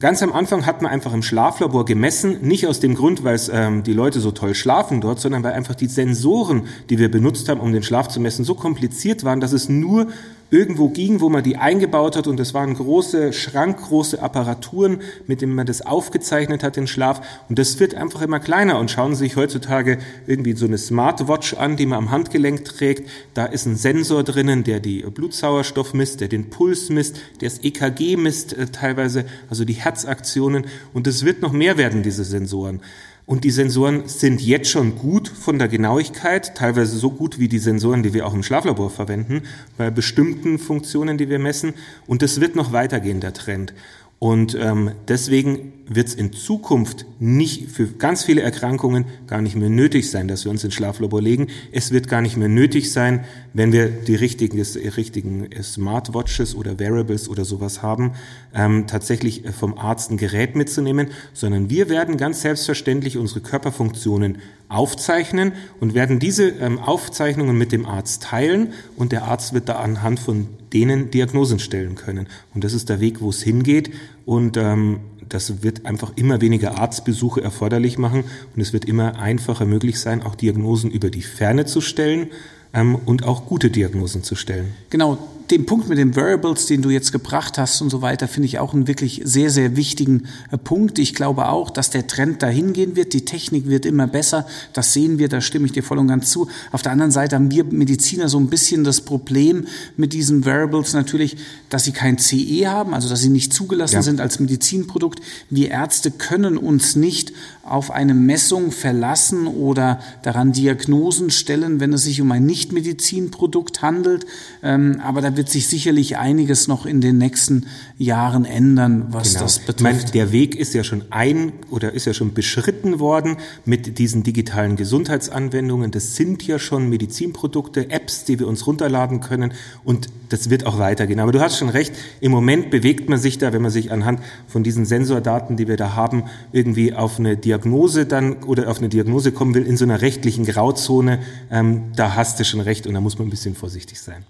Ganz 0.00 0.22
am 0.22 0.32
Anfang 0.32 0.64
hat 0.64 0.80
man 0.80 0.92
einfach 0.92 1.12
im 1.12 1.24
Schlaflabor 1.24 1.84
gemessen, 1.84 2.42
nicht 2.42 2.68
aus 2.68 2.78
dem 2.78 2.94
Grund, 2.94 3.24
weil 3.24 3.40
ähm, 3.50 3.82
die 3.82 3.92
Leute 3.92 4.20
so 4.20 4.30
toll 4.30 4.54
schlafen 4.54 5.00
dort, 5.00 5.18
sondern 5.18 5.42
weil 5.42 5.54
einfach 5.54 5.74
die 5.74 5.88
Sensoren, 5.88 6.68
die 6.88 7.00
wir 7.00 7.10
benutzt 7.10 7.48
haben, 7.48 7.60
um 7.60 7.72
den 7.72 7.82
Schlaf 7.82 8.06
zu 8.06 8.20
messen, 8.20 8.44
so 8.44 8.54
kompliziert 8.54 9.24
waren, 9.24 9.40
dass 9.40 9.52
es 9.52 9.68
nur 9.68 10.06
irgendwo 10.50 10.88
ging, 10.88 11.20
wo 11.20 11.28
man 11.28 11.42
die 11.42 11.56
eingebaut 11.56 12.16
hat. 12.16 12.26
Und 12.26 12.38
das 12.38 12.54
waren 12.54 12.74
große, 12.74 13.32
schrankgroße 13.32 14.22
Apparaturen, 14.22 15.00
mit 15.26 15.42
denen 15.42 15.54
man 15.54 15.66
das 15.66 15.82
aufgezeichnet 15.82 16.62
hat, 16.62 16.76
den 16.76 16.86
Schlaf. 16.86 17.20
Und 17.48 17.58
das 17.58 17.78
wird 17.80 17.94
einfach 17.94 18.22
immer 18.22 18.40
kleiner. 18.40 18.78
Und 18.78 18.90
schauen 18.90 19.14
Sie 19.14 19.24
sich 19.24 19.36
heutzutage 19.36 19.98
irgendwie 20.26 20.54
so 20.56 20.66
eine 20.66 20.78
Smartwatch 20.78 21.54
an, 21.54 21.76
die 21.76 21.86
man 21.86 21.98
am 21.98 22.10
Handgelenk 22.10 22.64
trägt, 22.64 23.08
da 23.34 23.44
ist 23.46 23.66
ein 23.66 23.76
Sensor 23.76 24.24
drinnen, 24.24 24.64
der 24.64 24.80
die 24.80 25.02
Blutsauerstoff 25.02 25.94
misst, 25.94 26.20
der 26.20 26.28
den 26.28 26.50
Puls 26.50 26.88
misst, 26.88 27.16
der 27.40 27.48
das 27.48 27.60
EKG 27.62 28.16
misst 28.16 28.52
äh, 28.52 28.66
teilweise, 28.66 29.24
also 29.50 29.64
die 29.64 29.74
Herzaktionen. 29.74 30.66
Und 30.92 31.06
es 31.06 31.24
wird 31.24 31.42
noch 31.42 31.52
mehr 31.52 31.76
werden, 31.76 32.02
diese 32.02 32.24
Sensoren. 32.24 32.80
Und 33.28 33.44
die 33.44 33.50
Sensoren 33.50 34.08
sind 34.08 34.40
jetzt 34.40 34.70
schon 34.70 34.96
gut 34.96 35.28
von 35.28 35.58
der 35.58 35.68
Genauigkeit, 35.68 36.54
teilweise 36.54 36.96
so 36.96 37.10
gut 37.10 37.38
wie 37.38 37.46
die 37.46 37.58
Sensoren, 37.58 38.02
die 38.02 38.14
wir 38.14 38.26
auch 38.26 38.32
im 38.32 38.42
Schlaflabor 38.42 38.88
verwenden, 38.88 39.42
bei 39.76 39.90
bestimmten 39.90 40.58
Funktionen, 40.58 41.18
die 41.18 41.28
wir 41.28 41.38
messen. 41.38 41.74
Und 42.06 42.22
das 42.22 42.40
wird 42.40 42.56
noch 42.56 42.72
weitergehen, 42.72 43.20
der 43.20 43.34
Trend. 43.34 43.74
Und 44.18 44.56
ähm, 44.60 44.90
deswegen 45.06 45.72
wird 45.86 46.08
es 46.08 46.14
in 46.14 46.32
Zukunft 46.32 47.06
nicht 47.20 47.70
für 47.70 47.86
ganz 47.86 48.24
viele 48.24 48.42
Erkrankungen 48.42 49.06
gar 49.28 49.40
nicht 49.40 49.54
mehr 49.54 49.70
nötig 49.70 50.10
sein, 50.10 50.26
dass 50.26 50.44
wir 50.44 50.50
uns 50.50 50.64
ins 50.64 50.74
Schlaflabor 50.74 51.22
legen. 51.22 51.46
Es 51.70 51.92
wird 51.92 52.08
gar 52.08 52.20
nicht 52.20 52.36
mehr 52.36 52.48
nötig 52.48 52.92
sein, 52.92 53.24
wenn 53.54 53.72
wir 53.72 53.88
die 53.88 54.16
richtigen, 54.16 54.60
richtigen 54.60 55.48
Smartwatches 55.62 56.56
oder 56.56 56.80
Wearables 56.80 57.28
oder 57.28 57.44
sowas 57.44 57.80
haben, 57.80 58.12
ähm, 58.54 58.88
tatsächlich 58.88 59.44
vom 59.56 59.78
Arzt 59.78 60.10
ein 60.10 60.16
Gerät 60.16 60.56
mitzunehmen, 60.56 61.08
sondern 61.32 61.70
wir 61.70 61.88
werden 61.88 62.16
ganz 62.16 62.42
selbstverständlich 62.42 63.18
unsere 63.18 63.40
Körperfunktionen 63.40 64.38
aufzeichnen 64.68 65.52
und 65.78 65.94
werden 65.94 66.18
diese 66.18 66.48
ähm, 66.48 66.80
Aufzeichnungen 66.80 67.56
mit 67.56 67.70
dem 67.70 67.86
Arzt 67.86 68.24
teilen 68.24 68.72
und 68.96 69.12
der 69.12 69.24
Arzt 69.24 69.54
wird 69.54 69.68
da 69.68 69.76
anhand 69.76 70.18
von 70.18 70.48
denen 70.72 71.10
Diagnosen 71.10 71.58
stellen 71.58 71.94
können. 71.94 72.26
Und 72.54 72.64
das 72.64 72.72
ist 72.72 72.88
der 72.88 73.00
Weg, 73.00 73.20
wo 73.20 73.30
es 73.30 73.42
hingeht 73.42 73.90
und 74.26 74.56
ähm, 74.56 75.00
das 75.28 75.62
wird 75.62 75.86
einfach 75.86 76.12
immer 76.16 76.40
weniger 76.40 76.78
Arztbesuche 76.78 77.42
erforderlich 77.42 77.98
machen 77.98 78.24
und 78.54 78.62
es 78.62 78.72
wird 78.72 78.84
immer 78.84 79.18
einfacher 79.20 79.66
möglich 79.66 80.00
sein, 80.00 80.22
auch 80.22 80.34
Diagnosen 80.34 80.90
über 80.90 81.10
die 81.10 81.22
Ferne 81.22 81.66
zu 81.66 81.80
stellen 81.80 82.28
ähm, 82.72 82.94
und 82.94 83.24
auch 83.24 83.46
gute 83.46 83.70
Diagnosen 83.70 84.22
zu 84.22 84.34
stellen. 84.34 84.74
Genau, 84.90 85.18
den 85.50 85.66
Punkt 85.66 85.88
mit 85.88 85.98
den 85.98 86.14
Variables, 86.14 86.66
den 86.66 86.82
du 86.82 86.90
jetzt 86.90 87.12
gebracht 87.12 87.58
hast 87.58 87.80
und 87.80 87.90
so 87.90 88.02
weiter, 88.02 88.28
finde 88.28 88.46
ich 88.46 88.58
auch 88.58 88.74
einen 88.74 88.86
wirklich 88.86 89.22
sehr, 89.24 89.50
sehr 89.50 89.76
wichtigen 89.76 90.24
äh, 90.50 90.58
Punkt. 90.58 90.98
Ich 90.98 91.14
glaube 91.14 91.48
auch, 91.48 91.70
dass 91.70 91.90
der 91.90 92.06
Trend 92.06 92.42
dahin 92.42 92.72
gehen 92.72 92.96
wird. 92.96 93.12
Die 93.12 93.24
Technik 93.24 93.66
wird 93.68 93.86
immer 93.86 94.06
besser. 94.06 94.46
Das 94.72 94.92
sehen 94.92 95.18
wir, 95.18 95.28
da 95.28 95.40
stimme 95.40 95.66
ich 95.66 95.72
dir 95.72 95.82
voll 95.82 95.98
und 95.98 96.08
ganz 96.08 96.30
zu. 96.30 96.48
Auf 96.72 96.82
der 96.82 96.92
anderen 96.92 97.10
Seite 97.10 97.36
haben 97.36 97.50
wir 97.50 97.64
Mediziner 97.64 98.28
so 98.28 98.38
ein 98.38 98.48
bisschen 98.48 98.84
das 98.84 99.00
Problem 99.00 99.66
mit 99.96 100.12
diesen 100.12 100.44
Variables 100.44 100.92
natürlich, 100.92 101.36
dass 101.70 101.84
sie 101.84 101.92
kein 101.92 102.18
CE 102.18 102.68
haben, 102.68 102.94
also 102.94 103.08
dass 103.08 103.20
sie 103.20 103.30
nicht 103.30 103.52
zugelassen 103.52 103.96
ja. 103.96 104.02
sind 104.02 104.20
als 104.20 104.40
Medizinprodukt. 104.40 105.20
Wir 105.50 105.70
Ärzte 105.70 106.10
können 106.10 106.58
uns 106.58 106.96
nicht 106.96 107.32
auf 107.62 107.90
eine 107.90 108.14
Messung 108.14 108.70
verlassen 108.72 109.46
oder 109.46 110.00
daran 110.22 110.52
Diagnosen 110.52 111.30
stellen, 111.30 111.80
wenn 111.80 111.92
es 111.92 112.04
sich 112.04 112.20
um 112.20 112.32
ein 112.32 112.46
Nichtmedizinprodukt 112.46 113.82
handelt. 113.82 114.26
Ähm, 114.62 115.00
aber 115.02 115.20
da 115.20 115.36
wird 115.38 115.48
sich 115.48 115.68
sicherlich 115.68 116.18
einiges 116.18 116.68
noch 116.68 116.84
in 116.84 117.00
den 117.00 117.16
nächsten 117.16 117.66
Jahren 117.96 118.44
ändern, 118.44 119.06
was 119.10 119.30
genau. 119.30 119.44
das 119.44 119.60
betrifft. 119.60 119.80
Meine, 119.80 120.04
der 120.04 120.32
Weg 120.32 120.54
ist 120.54 120.74
ja 120.74 120.84
schon 120.84 121.04
ein 121.08 121.52
oder 121.70 121.94
ist 121.94 122.04
ja 122.04 122.12
schon 122.12 122.34
beschritten 122.34 123.00
worden 123.00 123.38
mit 123.64 123.98
diesen 123.98 124.22
digitalen 124.22 124.76
Gesundheitsanwendungen. 124.76 125.90
Das 125.90 126.16
sind 126.16 126.46
ja 126.46 126.58
schon 126.58 126.90
Medizinprodukte, 126.90 127.90
Apps, 127.90 128.24
die 128.24 128.38
wir 128.38 128.46
uns 128.46 128.66
runterladen 128.66 129.20
können 129.20 129.54
und 129.84 130.08
das 130.28 130.50
wird 130.50 130.66
auch 130.66 130.78
weitergehen. 130.78 131.20
Aber 131.20 131.32
du 131.32 131.40
hast 131.40 131.56
schon 131.56 131.70
recht, 131.70 131.94
im 132.20 132.32
Moment 132.32 132.70
bewegt 132.70 133.08
man 133.08 133.18
sich 133.18 133.38
da, 133.38 133.52
wenn 133.52 133.62
man 133.62 133.70
sich 133.70 133.90
anhand 133.90 134.20
von 134.46 134.62
diesen 134.62 134.84
Sensordaten, 134.84 135.56
die 135.56 135.68
wir 135.68 135.76
da 135.76 135.94
haben, 135.94 136.24
irgendwie 136.52 136.92
auf 136.92 137.18
eine 137.18 137.36
Diagnose 137.36 138.04
dann 138.04 138.42
oder 138.42 138.70
auf 138.70 138.78
eine 138.78 138.88
Diagnose 138.88 139.32
kommen 139.32 139.54
will 139.54 139.64
in 139.64 139.76
so 139.76 139.84
einer 139.84 140.02
rechtlichen 140.02 140.44
Grauzone. 140.44 141.20
Ähm, 141.50 141.92
da 141.96 142.14
hast 142.14 142.38
du 142.40 142.44
schon 142.44 142.60
recht 142.60 142.86
und 142.86 142.94
da 142.94 143.00
muss 143.00 143.18
man 143.18 143.28
ein 143.28 143.30
bisschen 143.30 143.54
vorsichtig 143.54 144.00
sein. 144.00 144.24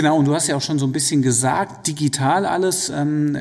Genau, 0.00 0.16
und 0.16 0.24
du 0.24 0.34
hast 0.34 0.46
ja 0.46 0.56
auch 0.56 0.62
schon 0.62 0.78
so 0.78 0.86
ein 0.86 0.92
bisschen 0.92 1.20
gesagt, 1.20 1.86
digital 1.86 2.46
alles. 2.46 2.88
Ähm, 2.88 3.36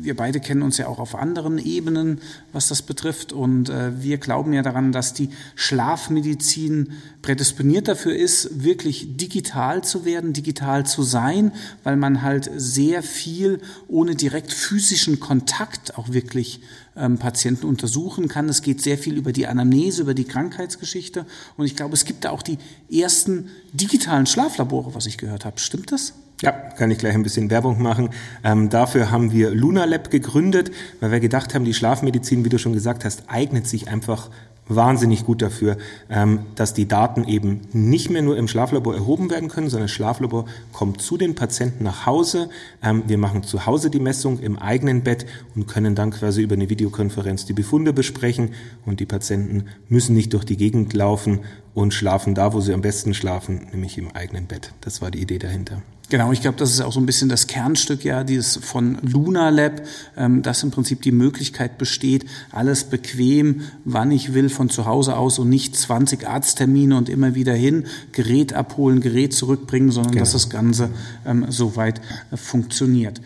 wir 0.00 0.16
beide 0.16 0.40
kennen 0.40 0.62
uns 0.62 0.78
ja 0.78 0.86
auch 0.86 0.98
auf 0.98 1.14
anderen 1.14 1.58
Ebenen, 1.58 2.22
was 2.50 2.68
das 2.68 2.80
betrifft. 2.80 3.34
Und 3.34 3.68
äh, 3.68 4.02
wir 4.02 4.16
glauben 4.16 4.54
ja 4.54 4.62
daran, 4.62 4.90
dass 4.90 5.12
die 5.12 5.28
Schlafmedizin 5.56 6.92
prädisponiert 7.20 7.88
dafür 7.88 8.16
ist, 8.16 8.64
wirklich 8.64 9.18
digital 9.18 9.84
zu 9.84 10.06
werden, 10.06 10.32
digital 10.32 10.86
zu 10.86 11.02
sein, 11.02 11.52
weil 11.84 11.96
man 11.96 12.22
halt 12.22 12.50
sehr 12.56 13.02
viel 13.02 13.60
ohne 13.86 14.14
direkt 14.14 14.54
physischen 14.54 15.20
Kontakt 15.20 15.98
auch 15.98 16.10
wirklich 16.10 16.62
ähm, 16.96 17.18
Patienten 17.18 17.66
untersuchen 17.66 18.28
kann. 18.28 18.48
Es 18.48 18.62
geht 18.62 18.82
sehr 18.82 18.98
viel 18.98 19.16
über 19.16 19.32
die 19.32 19.46
Anamnese, 19.46 20.02
über 20.02 20.14
die 20.14 20.24
Krankheitsgeschichte. 20.24 21.26
Und 21.56 21.66
ich 21.66 21.76
glaube, 21.76 21.94
es 21.94 22.04
gibt 22.04 22.24
da 22.24 22.30
auch 22.30 22.42
die 22.42 22.58
ersten 22.92 23.48
digitalen 23.72 24.26
Schlaflabore, 24.26 24.94
was 24.94 25.06
ich 25.06 25.18
gehört 25.18 25.44
habe. 25.44 25.58
Stimmt 25.60 25.92
das? 25.92 26.14
Ja, 26.42 26.52
kann 26.52 26.90
ich 26.90 26.98
gleich 26.98 27.14
ein 27.14 27.22
bisschen 27.22 27.50
Werbung 27.50 27.82
machen. 27.82 28.10
Ähm, 28.42 28.70
dafür 28.70 29.10
haben 29.10 29.30
wir 29.30 29.50
LunaLab 29.50 30.10
gegründet, 30.10 30.70
weil 31.00 31.10
wir 31.10 31.20
gedacht 31.20 31.54
haben, 31.54 31.66
die 31.66 31.74
Schlafmedizin, 31.74 32.44
wie 32.44 32.48
du 32.48 32.58
schon 32.58 32.72
gesagt 32.72 33.04
hast, 33.04 33.24
eignet 33.28 33.66
sich 33.66 33.88
einfach 33.88 34.30
wahnsinnig 34.74 35.24
gut 35.24 35.42
dafür, 35.42 35.76
ähm, 36.08 36.40
dass 36.54 36.74
die 36.74 36.86
Daten 36.86 37.24
eben 37.24 37.60
nicht 37.72 38.10
mehr 38.10 38.22
nur 38.22 38.36
im 38.36 38.48
Schlaflabor 38.48 38.94
erhoben 38.94 39.30
werden 39.30 39.48
können, 39.48 39.68
sondern 39.68 39.86
das 39.86 39.92
Schlaflabor 39.92 40.46
kommt 40.72 41.02
zu 41.02 41.16
den 41.16 41.34
Patienten 41.34 41.84
nach 41.84 42.06
Hause. 42.06 42.48
Ähm, 42.82 43.02
wir 43.06 43.18
machen 43.18 43.42
zu 43.42 43.66
Hause 43.66 43.90
die 43.90 44.00
Messung 44.00 44.38
im 44.38 44.58
eigenen 44.58 45.02
Bett 45.02 45.26
und 45.54 45.66
können 45.66 45.94
dann 45.94 46.10
quasi 46.10 46.42
über 46.42 46.54
eine 46.54 46.70
Videokonferenz 46.70 47.44
die 47.44 47.52
Befunde 47.52 47.92
besprechen 47.92 48.50
und 48.86 49.00
die 49.00 49.06
Patienten 49.06 49.66
müssen 49.88 50.14
nicht 50.14 50.32
durch 50.32 50.44
die 50.44 50.56
Gegend 50.56 50.92
laufen 50.94 51.40
und 51.74 51.94
schlafen 51.94 52.34
da, 52.34 52.52
wo 52.52 52.60
sie 52.60 52.72
am 52.72 52.82
besten 52.82 53.14
schlafen, 53.14 53.68
nämlich 53.72 53.98
im 53.98 54.10
eigenen 54.12 54.46
Bett. 54.46 54.72
Das 54.80 55.02
war 55.02 55.10
die 55.10 55.20
Idee 55.20 55.38
dahinter. 55.38 55.82
Genau, 56.10 56.32
ich 56.32 56.40
glaube, 56.40 56.58
das 56.58 56.72
ist 56.72 56.80
auch 56.80 56.92
so 56.92 56.98
ein 56.98 57.06
bisschen 57.06 57.28
das 57.28 57.46
Kernstück 57.46 58.04
ja 58.04 58.24
dieses 58.24 58.56
von 58.56 58.98
Luna 59.00 59.48
Lab, 59.50 59.82
ähm, 60.16 60.42
dass 60.42 60.64
im 60.64 60.72
Prinzip 60.72 61.02
die 61.02 61.12
Möglichkeit 61.12 61.78
besteht, 61.78 62.26
alles 62.50 62.82
bequem, 62.82 63.62
wann 63.84 64.10
ich 64.10 64.34
will, 64.34 64.48
von 64.48 64.68
zu 64.68 64.86
Hause 64.86 65.16
aus 65.16 65.38
und 65.38 65.48
nicht 65.48 65.76
20 65.76 66.26
Arzttermine 66.26 66.96
und 66.96 67.08
immer 67.08 67.36
wieder 67.36 67.54
hin, 67.54 67.86
Gerät 68.10 68.52
abholen, 68.52 69.00
Gerät 69.00 69.32
zurückbringen, 69.32 69.92
sondern 69.92 70.12
genau. 70.12 70.24
dass 70.24 70.32
das 70.32 70.50
Ganze 70.50 70.90
ähm, 71.24 71.46
soweit 71.48 72.00
äh, 72.32 72.36
funktioniert. 72.36 73.20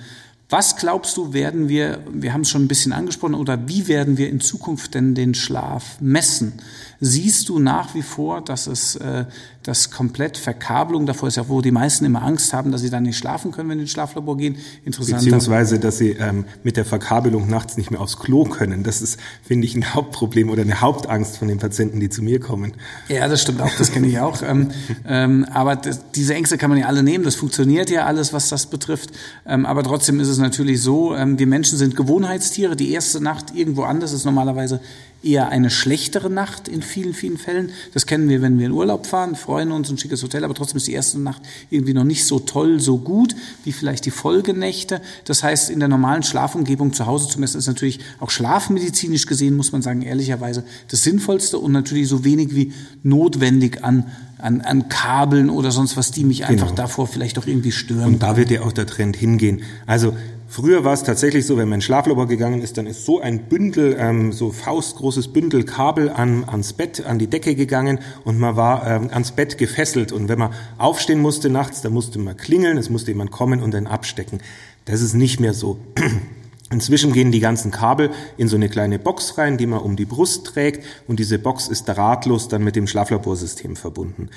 Was 0.51 0.77
glaubst 0.77 1.17
du, 1.17 1.33
werden 1.33 1.71
wir, 1.71 2.01
wir 2.13 2.35
haben 2.35 2.43
es 2.43 2.51
schon 2.51 2.65
ein 2.65 2.69
bisschen 2.69 2.93
angesprochen, 2.93 3.35
oder 3.35 3.67
wie 3.67 3.89
werden 3.89 4.19
wir 4.19 4.29
in 4.29 4.41
Zukunft 4.41 4.95
denn 4.95 5.15
den 5.15 5.35
Schlaf 5.35 5.97
messen? 6.01 6.53
Siehst 7.01 7.49
du 7.49 7.59
nach 7.59 7.95
wie 7.95 8.03
vor, 8.03 8.43
dass 8.43 8.67
es 8.67 8.97
äh, 8.97 9.25
das 9.65 9.91
komplett 9.91 10.37
Verkabelung 10.37 11.07
davor 11.07 11.29
ist 11.29 11.37
ja, 11.37 11.49
wo 11.49 11.63
die 11.63 11.71
meisten 11.71 12.05
immer 12.05 12.23
Angst 12.23 12.53
haben, 12.53 12.71
dass 12.71 12.83
sie 12.83 12.91
dann 12.91 13.05
nicht 13.05 13.17
schlafen 13.17 13.51
können, 13.51 13.71
wenn 13.71 13.79
sie 13.79 13.85
ins 13.85 13.93
Schlaflabor 13.93 14.37
gehen. 14.37 14.57
Interessant. 14.85 15.23
Beziehungsweise, 15.23 15.79
dass 15.79 15.97
sie 15.97 16.11
ähm, 16.11 16.45
mit 16.63 16.77
der 16.77 16.85
Verkabelung 16.85 17.49
nachts 17.49 17.79
nicht 17.79 17.91
mehr 17.91 18.03
aufs 18.03 18.19
Klo 18.19 18.45
können. 18.45 18.83
Das 18.83 19.01
ist, 19.01 19.19
finde 19.43 19.67
ich, 19.67 19.75
ein 19.75 19.95
Hauptproblem 19.95 20.51
oder 20.51 20.63
eine 20.63 20.83
Hauptangst 20.83 21.39
von 21.39 21.49
den 21.49 21.59
Patienten, 21.59 21.99
die 21.99 22.11
zu 22.11 22.23
mir 22.23 22.41
kommen. 22.41 22.75
Ja, 23.09 23.27
das 23.27 23.41
stimmt 23.41 23.63
auch, 23.63 23.75
das 23.79 23.91
kenne 23.91 24.07
ich 24.07 24.21
auch. 24.21 24.43
ähm, 24.43 24.71
ähm, 25.07 25.47
aber 25.51 25.77
das, 25.77 26.11
diese 26.15 26.35
Ängste 26.35 26.59
kann 26.59 26.69
man 26.69 26.79
ja 26.79 26.87
alle 26.87 27.03
nehmen. 27.03 27.25
Das 27.25 27.35
funktioniert 27.35 27.89
ja 27.89 28.05
alles, 28.05 28.35
was 28.35 28.51
das 28.51 28.67
betrifft. 28.67 29.13
Ähm, 29.47 29.65
aber 29.65 29.83
trotzdem 29.83 30.21
ist 30.21 30.29
es 30.29 30.37
natürlich 30.37 30.83
so, 30.83 31.17
ähm, 31.17 31.39
wir 31.39 31.47
Menschen 31.47 31.79
sind 31.79 31.97
Gewohnheitstiere. 31.97 32.77
Die 32.77 32.93
erste 32.93 33.23
Nacht 33.23 33.55
irgendwo 33.55 33.85
anders 33.85 34.13
ist 34.13 34.27
normalerweise 34.27 34.81
eher 35.25 35.49
eine 35.49 35.71
schlechtere 35.71 36.31
Nacht 36.31 36.69
in 36.69 36.83
vielen, 36.83 37.15
vielen 37.15 37.39
Fällen. 37.39 37.71
Das 37.93 38.07
kennen 38.07 38.29
wir, 38.29 38.43
wenn 38.43 38.59
wir 38.59 38.67
in 38.67 38.73
Urlaub 38.73 39.07
fahren, 39.07 39.35
freuen 39.35 39.73
uns, 39.73 39.91
ein 39.91 39.99
schickes 39.99 40.23
Hotel, 40.23 40.45
aber 40.45 40.55
trotzdem 40.55 40.77
ist 40.77 40.87
die 40.87 40.93
erste 40.93 41.19
Nacht 41.19 41.43
irgendwie 41.71 41.95
noch 41.95 42.05
nicht 42.05 42.27
so 42.27 42.39
toll, 42.39 42.81
so 42.81 42.99
gut 42.99 43.35
wie 43.65 43.73
vielleicht 43.73 44.07
die 44.07 44.11
Folgenächte. 44.11 45.01
Das 45.25 45.43
heißt, 45.43 45.71
in 45.71 45.81
der 45.81 45.89
normalen 45.89 46.23
Schlafumgebung 46.23 46.93
zu 46.93 47.07
Hause 47.07 47.29
zu 47.29 47.41
messen, 47.41 47.59
ist 47.59 47.67
natürlich 47.67 48.01
auch 48.21 48.31
schlafmedizinisch 48.31 49.27
gesehen, 49.27 49.57
muss 49.57 49.73
man 49.73 49.83
sagen, 49.83 50.03
ehrlicherweise 50.03 50.65
das 50.91 51.03
Sinnvollste 51.03 51.59
und 51.59 51.73
natürlich 51.73 52.09
so 52.09 52.25
wenig 52.25 52.55
wie 52.55 52.73
notwendig 53.03 53.83
an 53.83 54.05
an, 54.39 54.61
an 54.61 54.91
Kabeln 54.91 55.49
oder 55.49 55.71
sonst 55.71 55.97
was, 55.97 56.11
die 56.11 56.23
mich 56.23 56.45
einfach 56.45 56.67
genau. 56.67 56.77
davor 56.77 57.07
vielleicht 57.07 57.39
auch 57.39 57.47
irgendwie 57.47 57.73
stören. 57.73 58.05
Und 58.05 58.23
da 58.23 58.37
wird 58.37 58.51
ja 58.51 58.61
auch 58.61 58.73
der 58.73 58.87
Trend 58.87 59.17
hingehen. 59.17 59.63
Also 59.87 60.15
Früher 60.55 60.85
war 60.85 60.93
es 60.93 61.03
tatsächlich 61.03 61.47
so, 61.47 61.57
wenn 61.57 61.69
man 61.69 61.79
in 61.79 61.83
Schlaflabor 61.83 62.29
gegangen 62.29 62.63
ist, 62.63 62.79
dann 62.79 62.87
ist 62.87 63.05
so 63.05 63.21
ein 63.21 63.49
Bündel, 63.49 63.97
ähm, 63.99 64.31
so 64.31 64.53
faustgroßes 64.53 65.33
Bündel 65.33 65.65
Kabel 65.65 66.11
an, 66.11 66.45
ans 66.49 66.75
Bett, 66.75 67.05
an 67.05 67.19
die 67.19 67.27
Decke 67.27 67.57
gegangen 67.57 67.99
und 68.23 68.39
man 68.39 68.55
war 68.55 68.87
ähm, 68.87 69.09
ans 69.11 69.33
Bett 69.33 69.59
gefesselt. 69.59 70.13
Und 70.13 70.29
wenn 70.29 70.39
man 70.39 70.53
aufstehen 70.79 71.21
musste 71.21 71.51
nachts, 71.51 71.83
dann 71.83 71.93
musste 71.93 72.21
man 72.21 72.37
klingeln, 72.37 72.79
es 72.79 72.89
musste 72.89 73.11
jemand 73.11 73.33
kommen 73.33 73.65
und 73.65 73.75
dann 73.75 73.89
abstecken. 73.89 74.39
Das 74.85 75.03
ist 75.03 75.15
nicht 75.15 75.41
mehr 75.41 75.55
so. 75.55 75.77
Inzwischen 76.71 77.13
gehen 77.13 77.33
die 77.33 77.41
ganzen 77.41 77.73
Kabel 77.73 78.11
in 78.37 78.47
so 78.47 78.55
eine 78.55 78.69
kleine 78.69 79.01
Box 79.01 79.37
rein, 79.37 79.59
die 79.59 79.67
man 79.67 79.81
um 79.81 79.97
die 79.97 80.05
Brust 80.05 80.47
trägt 80.47 80.87
und 81.09 81.19
diese 81.19 81.41
Box 81.41 81.67
ist 81.67 81.87
drahtlos 81.87 82.47
dann 82.47 82.63
mit 82.63 82.77
dem 82.77 82.87
Schlaflaborsystem 82.87 83.75
verbunden. 83.75 84.31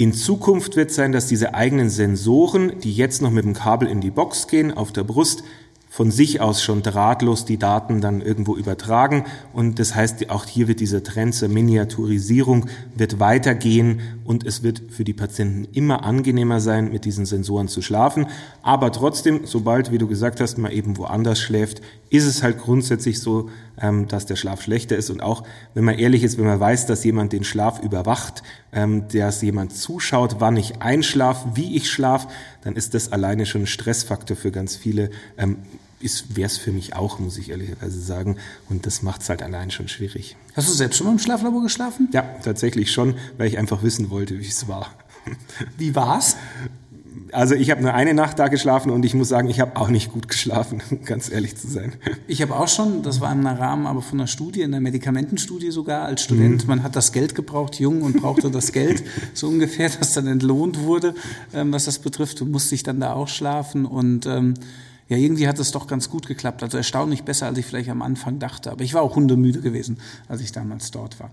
In 0.00 0.14
Zukunft 0.14 0.76
wird 0.76 0.90
sein, 0.90 1.12
dass 1.12 1.26
diese 1.26 1.52
eigenen 1.52 1.90
Sensoren, 1.90 2.72
die 2.80 2.94
jetzt 2.94 3.20
noch 3.20 3.30
mit 3.30 3.44
dem 3.44 3.52
Kabel 3.52 3.86
in 3.86 4.00
die 4.00 4.10
Box 4.10 4.48
gehen, 4.48 4.74
auf 4.74 4.92
der 4.92 5.04
Brust, 5.04 5.44
von 5.90 6.10
sich 6.10 6.40
aus 6.40 6.62
schon 6.62 6.82
drahtlos 6.82 7.44
die 7.44 7.58
Daten 7.58 8.00
dann 8.00 8.22
irgendwo 8.22 8.56
übertragen. 8.56 9.26
Und 9.52 9.78
das 9.78 9.94
heißt, 9.94 10.30
auch 10.30 10.46
hier 10.46 10.68
wird 10.68 10.80
dieser 10.80 11.02
Trend 11.02 11.34
zur 11.34 11.50
Miniaturisierung 11.50 12.64
wird 12.96 13.20
weitergehen 13.20 14.00
und 14.24 14.46
es 14.46 14.62
wird 14.62 14.80
für 14.88 15.04
die 15.04 15.12
Patienten 15.12 15.68
immer 15.74 16.02
angenehmer 16.02 16.60
sein, 16.60 16.90
mit 16.90 17.04
diesen 17.04 17.26
Sensoren 17.26 17.68
zu 17.68 17.82
schlafen. 17.82 18.26
Aber 18.62 18.92
trotzdem, 18.92 19.42
sobald, 19.44 19.92
wie 19.92 19.98
du 19.98 20.06
gesagt 20.06 20.40
hast, 20.40 20.56
man 20.56 20.72
eben 20.72 20.96
woanders 20.96 21.40
schläft, 21.40 21.82
ist 22.08 22.24
es 22.24 22.42
halt 22.42 22.56
grundsätzlich 22.56 23.20
so, 23.20 23.50
ähm, 23.80 24.08
dass 24.08 24.26
der 24.26 24.36
Schlaf 24.36 24.62
schlechter 24.62 24.96
ist. 24.96 25.10
Und 25.10 25.22
auch, 25.22 25.44
wenn 25.74 25.84
man 25.84 25.98
ehrlich 25.98 26.22
ist, 26.22 26.38
wenn 26.38 26.46
man 26.46 26.60
weiß, 26.60 26.86
dass 26.86 27.04
jemand 27.04 27.32
den 27.32 27.44
Schlaf 27.44 27.82
überwacht, 27.82 28.42
ähm, 28.72 29.08
dass 29.08 29.42
jemand 29.42 29.74
zuschaut, 29.74 30.36
wann 30.38 30.56
ich 30.56 30.80
einschlafe, 30.80 31.50
wie 31.54 31.76
ich 31.76 31.90
schlafe, 31.90 32.28
dann 32.62 32.76
ist 32.76 32.94
das 32.94 33.12
alleine 33.12 33.46
schon 33.46 33.62
ein 33.62 33.66
Stressfaktor 33.66 34.36
für 34.36 34.52
ganz 34.52 34.76
viele. 34.76 35.10
Ähm, 35.38 35.58
wäre 36.28 36.46
es 36.46 36.56
für 36.56 36.72
mich 36.72 36.96
auch, 36.96 37.18
muss 37.18 37.36
ich 37.36 37.50
ehrlicherweise 37.50 38.00
sagen. 38.00 38.36
Und 38.68 38.86
das 38.86 39.02
macht 39.02 39.22
es 39.22 39.28
halt 39.28 39.42
allein 39.42 39.70
schon 39.70 39.88
schwierig. 39.88 40.36
Hast 40.54 40.68
du 40.68 40.72
selbst 40.72 40.96
schon 40.96 41.06
mal 41.06 41.12
im 41.12 41.18
Schlaflabor 41.18 41.62
geschlafen? 41.62 42.08
Ja, 42.12 42.22
tatsächlich 42.42 42.90
schon, 42.90 43.16
weil 43.36 43.48
ich 43.48 43.58
einfach 43.58 43.82
wissen 43.82 44.10
wollte, 44.10 44.38
wie 44.38 44.48
es 44.48 44.66
war. 44.66 44.90
Wie 45.76 45.94
war's? 45.94 46.36
Also 47.32 47.54
ich 47.54 47.70
habe 47.70 47.82
nur 47.82 47.94
eine 47.94 48.14
Nacht 48.14 48.38
da 48.38 48.48
geschlafen 48.48 48.90
und 48.90 49.04
ich 49.04 49.14
muss 49.14 49.28
sagen, 49.28 49.48
ich 49.48 49.60
habe 49.60 49.76
auch 49.76 49.88
nicht 49.88 50.12
gut 50.12 50.28
geschlafen, 50.28 50.82
ganz 51.04 51.30
ehrlich 51.30 51.56
zu 51.56 51.68
sein. 51.68 51.92
Ich 52.26 52.42
habe 52.42 52.56
auch 52.56 52.68
schon, 52.68 53.02
das 53.02 53.20
war 53.20 53.32
im 53.32 53.46
Rahmen 53.46 53.86
aber 53.86 54.02
von 54.02 54.20
einer 54.20 54.26
Studie, 54.26 54.62
in 54.62 54.74
einer 54.74 54.80
Medikamentenstudie 54.80 55.70
sogar 55.70 56.04
als 56.04 56.22
Student. 56.22 56.64
Mhm. 56.64 56.68
Man 56.68 56.82
hat 56.82 56.96
das 56.96 57.12
Geld 57.12 57.34
gebraucht, 57.34 57.78
jung 57.78 58.02
und 58.02 58.16
brauchte 58.16 58.50
das 58.50 58.72
Geld, 58.72 59.02
so 59.34 59.48
ungefähr, 59.48 59.90
das 59.90 60.12
dann 60.12 60.26
entlohnt 60.26 60.80
wurde, 60.80 61.14
ähm, 61.52 61.72
was 61.72 61.84
das 61.84 61.98
betrifft. 61.98 62.40
Du 62.40 62.46
musst 62.46 62.70
dich 62.70 62.82
dann 62.82 63.00
da 63.00 63.12
auch 63.12 63.28
schlafen 63.28 63.86
und 63.86 64.26
ähm, 64.26 64.54
ja, 65.08 65.16
irgendwie 65.16 65.48
hat 65.48 65.58
es 65.58 65.72
doch 65.72 65.88
ganz 65.88 66.08
gut 66.08 66.28
geklappt. 66.28 66.62
Also 66.62 66.76
erstaunlich 66.76 67.24
besser, 67.24 67.46
als 67.46 67.58
ich 67.58 67.66
vielleicht 67.66 67.90
am 67.90 68.00
Anfang 68.00 68.38
dachte. 68.38 68.70
Aber 68.70 68.84
ich 68.84 68.94
war 68.94 69.02
auch 69.02 69.16
hundemüde 69.16 69.60
gewesen, 69.60 69.98
als 70.28 70.40
ich 70.40 70.52
damals 70.52 70.92
dort 70.92 71.18
war. 71.18 71.30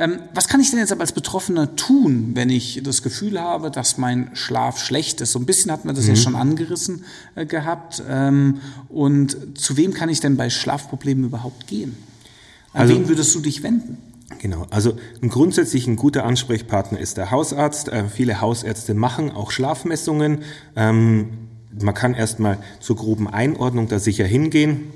Ähm, 0.00 0.20
was 0.32 0.48
kann 0.48 0.60
ich 0.60 0.70
denn 0.70 0.78
jetzt 0.78 0.92
aber 0.92 1.02
als 1.02 1.12
Betroffener 1.12 1.76
tun, 1.76 2.30
wenn 2.32 2.48
ich 2.48 2.80
das 2.82 3.02
Gefühl 3.02 3.38
habe, 3.38 3.70
dass 3.70 3.98
mein 3.98 4.30
Schlaf 4.32 4.78
schlecht 4.78 5.20
ist? 5.20 5.32
So 5.32 5.38
ein 5.38 5.44
bisschen 5.44 5.70
hat 5.70 5.84
man 5.84 5.94
das 5.94 6.04
mhm. 6.04 6.10
ja 6.10 6.16
schon 6.16 6.36
angerissen 6.36 7.04
äh, 7.34 7.44
gehabt. 7.44 8.02
Ähm, 8.08 8.62
und 8.88 9.58
zu 9.58 9.76
wem 9.76 9.92
kann 9.92 10.08
ich 10.08 10.20
denn 10.20 10.38
bei 10.38 10.48
Schlafproblemen 10.48 11.24
überhaupt 11.24 11.66
gehen? 11.66 11.98
An 12.72 12.80
also, 12.80 12.94
wen 12.94 13.08
würdest 13.08 13.34
du 13.34 13.40
dich 13.40 13.62
wenden? 13.62 13.98
Genau, 14.38 14.66
also 14.70 14.96
grundsätzlich 15.28 15.86
ein 15.86 15.96
guter 15.96 16.24
Ansprechpartner 16.24 16.98
ist 16.98 17.18
der 17.18 17.30
Hausarzt. 17.30 17.90
Äh, 17.90 18.04
viele 18.08 18.40
Hausärzte 18.40 18.94
machen 18.94 19.30
auch 19.30 19.50
Schlafmessungen. 19.50 20.38
Ähm, 20.76 21.28
man 21.78 21.94
kann 21.94 22.14
erstmal 22.14 22.56
zur 22.80 22.96
groben 22.96 23.28
Einordnung 23.28 23.86
da 23.88 23.98
sicher 23.98 24.24
hingehen. 24.24 24.94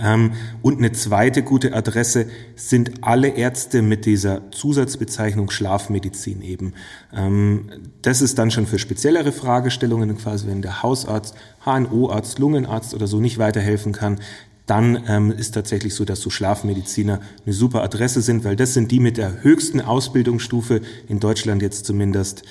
Ähm, 0.00 0.32
und 0.62 0.78
eine 0.78 0.92
zweite 0.92 1.42
gute 1.42 1.72
Adresse 1.74 2.26
sind 2.56 3.02
alle 3.02 3.28
Ärzte 3.28 3.82
mit 3.82 4.06
dieser 4.06 4.50
Zusatzbezeichnung 4.50 5.50
Schlafmedizin 5.50 6.42
eben. 6.42 6.74
Ähm, 7.14 7.70
das 8.02 8.22
ist 8.22 8.38
dann 8.38 8.50
schon 8.50 8.66
für 8.66 8.78
speziellere 8.78 9.32
Fragestellungen, 9.32 10.16
quasi 10.18 10.46
wenn 10.46 10.62
der 10.62 10.82
Hausarzt, 10.82 11.34
HNO-Arzt, 11.64 12.38
Lungenarzt 12.38 12.94
oder 12.94 13.06
so 13.06 13.20
nicht 13.20 13.38
weiterhelfen 13.38 13.92
kann, 13.92 14.18
dann 14.66 15.04
ähm, 15.08 15.30
ist 15.30 15.52
tatsächlich 15.52 15.94
so, 15.94 16.06
dass 16.06 16.20
so 16.20 16.30
Schlafmediziner 16.30 17.20
eine 17.44 17.52
super 17.52 17.82
Adresse 17.82 18.22
sind, 18.22 18.44
weil 18.44 18.56
das 18.56 18.72
sind 18.72 18.90
die 18.90 19.00
mit 19.00 19.18
der 19.18 19.42
höchsten 19.42 19.82
Ausbildungsstufe 19.82 20.80
in 21.06 21.20
Deutschland 21.20 21.60
jetzt 21.60 21.84
zumindest, 21.86 22.42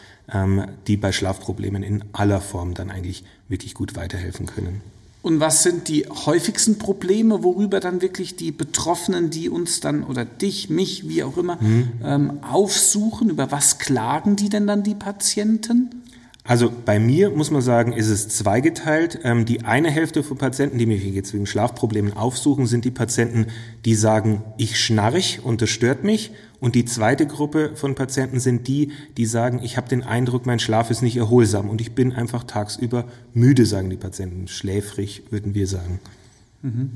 die 0.88 0.96
bei 0.96 1.12
Schlafproblemen 1.12 1.84
in 1.84 2.06
aller 2.14 2.40
Form 2.40 2.76
dann 2.76 2.90
eigentlich 2.90 3.26
wirklich 3.50 3.74
gut 3.74 3.98
weiterhelfen 3.98 4.46
können. 4.46 4.82
Und 5.24 5.40
was 5.40 5.64
sind 5.64 5.88
die 5.88 6.06
häufigsten 6.06 6.78
Probleme, 6.78 7.44
worüber 7.44 7.80
dann 7.80 8.02
wirklich 8.02 8.36
die 8.36 8.52
Betroffenen, 8.52 9.30
die 9.30 9.50
uns 9.50 9.80
dann 9.80 10.04
oder 10.04 10.26
dich, 10.26 10.70
mich, 10.70 11.08
wie 11.08 11.24
auch 11.24 11.38
immer, 11.38 11.56
mhm. 11.62 11.92
ähm, 12.04 12.40
aufsuchen? 12.44 13.30
Über 13.30 13.50
was 13.50 13.80
klagen 13.80 14.36
die 14.36 14.50
denn 14.50 14.68
dann 14.68 14.84
die 14.84 14.96
Patienten? 14.96 16.03
Also 16.46 16.70
bei 16.86 17.00
mir 17.00 17.30
muss 17.30 17.52
man 17.52 17.62
sagen, 17.62 17.94
ist 17.94 18.10
es 18.10 18.28
zweigeteilt. 18.28 19.20
Ähm, 19.24 19.46
die 19.46 19.64
eine 19.64 19.90
Hälfte 19.90 20.24
von 20.24 20.38
Patienten, 20.38 20.78
die 20.78 20.86
mich 20.86 21.04
jetzt 21.04 21.34
wegen 21.34 21.46
Schlafproblemen 21.46 22.18
aufsuchen, 22.18 22.66
sind 22.66 22.84
die 22.84 22.92
Patienten, 22.92 23.48
die 23.86 23.96
sagen, 23.96 24.44
ich 24.58 24.78
schnarch 24.78 25.40
und 25.44 25.62
das 25.62 25.70
stört 25.70 26.04
mich. 26.04 26.32
Und 26.60 26.76
die 26.76 26.84
zweite 26.84 27.28
Gruppe 27.28 27.72
von 27.76 27.96
Patienten 27.96 28.42
sind 28.42 28.68
die, 28.68 28.92
die 29.16 29.26
sagen, 29.26 29.62
ich 29.64 29.78
habe 29.78 29.88
den 29.88 30.04
Eindruck, 30.04 30.46
mein 30.46 30.60
Schlaf 30.60 30.92
ist 30.92 31.02
nicht 31.02 31.16
erholsam 31.16 31.70
und 31.70 31.80
ich 31.80 31.94
bin 31.94 32.12
einfach 32.12 32.44
tagsüber 32.44 33.06
müde, 33.34 33.66
sagen 33.66 33.90
die 33.90 33.98
Patienten. 33.98 34.50
Schläfrig, 34.50 35.24
würden 35.30 35.56
wir 35.56 35.68
sagen. 35.68 36.00
Mhm. 36.62 36.92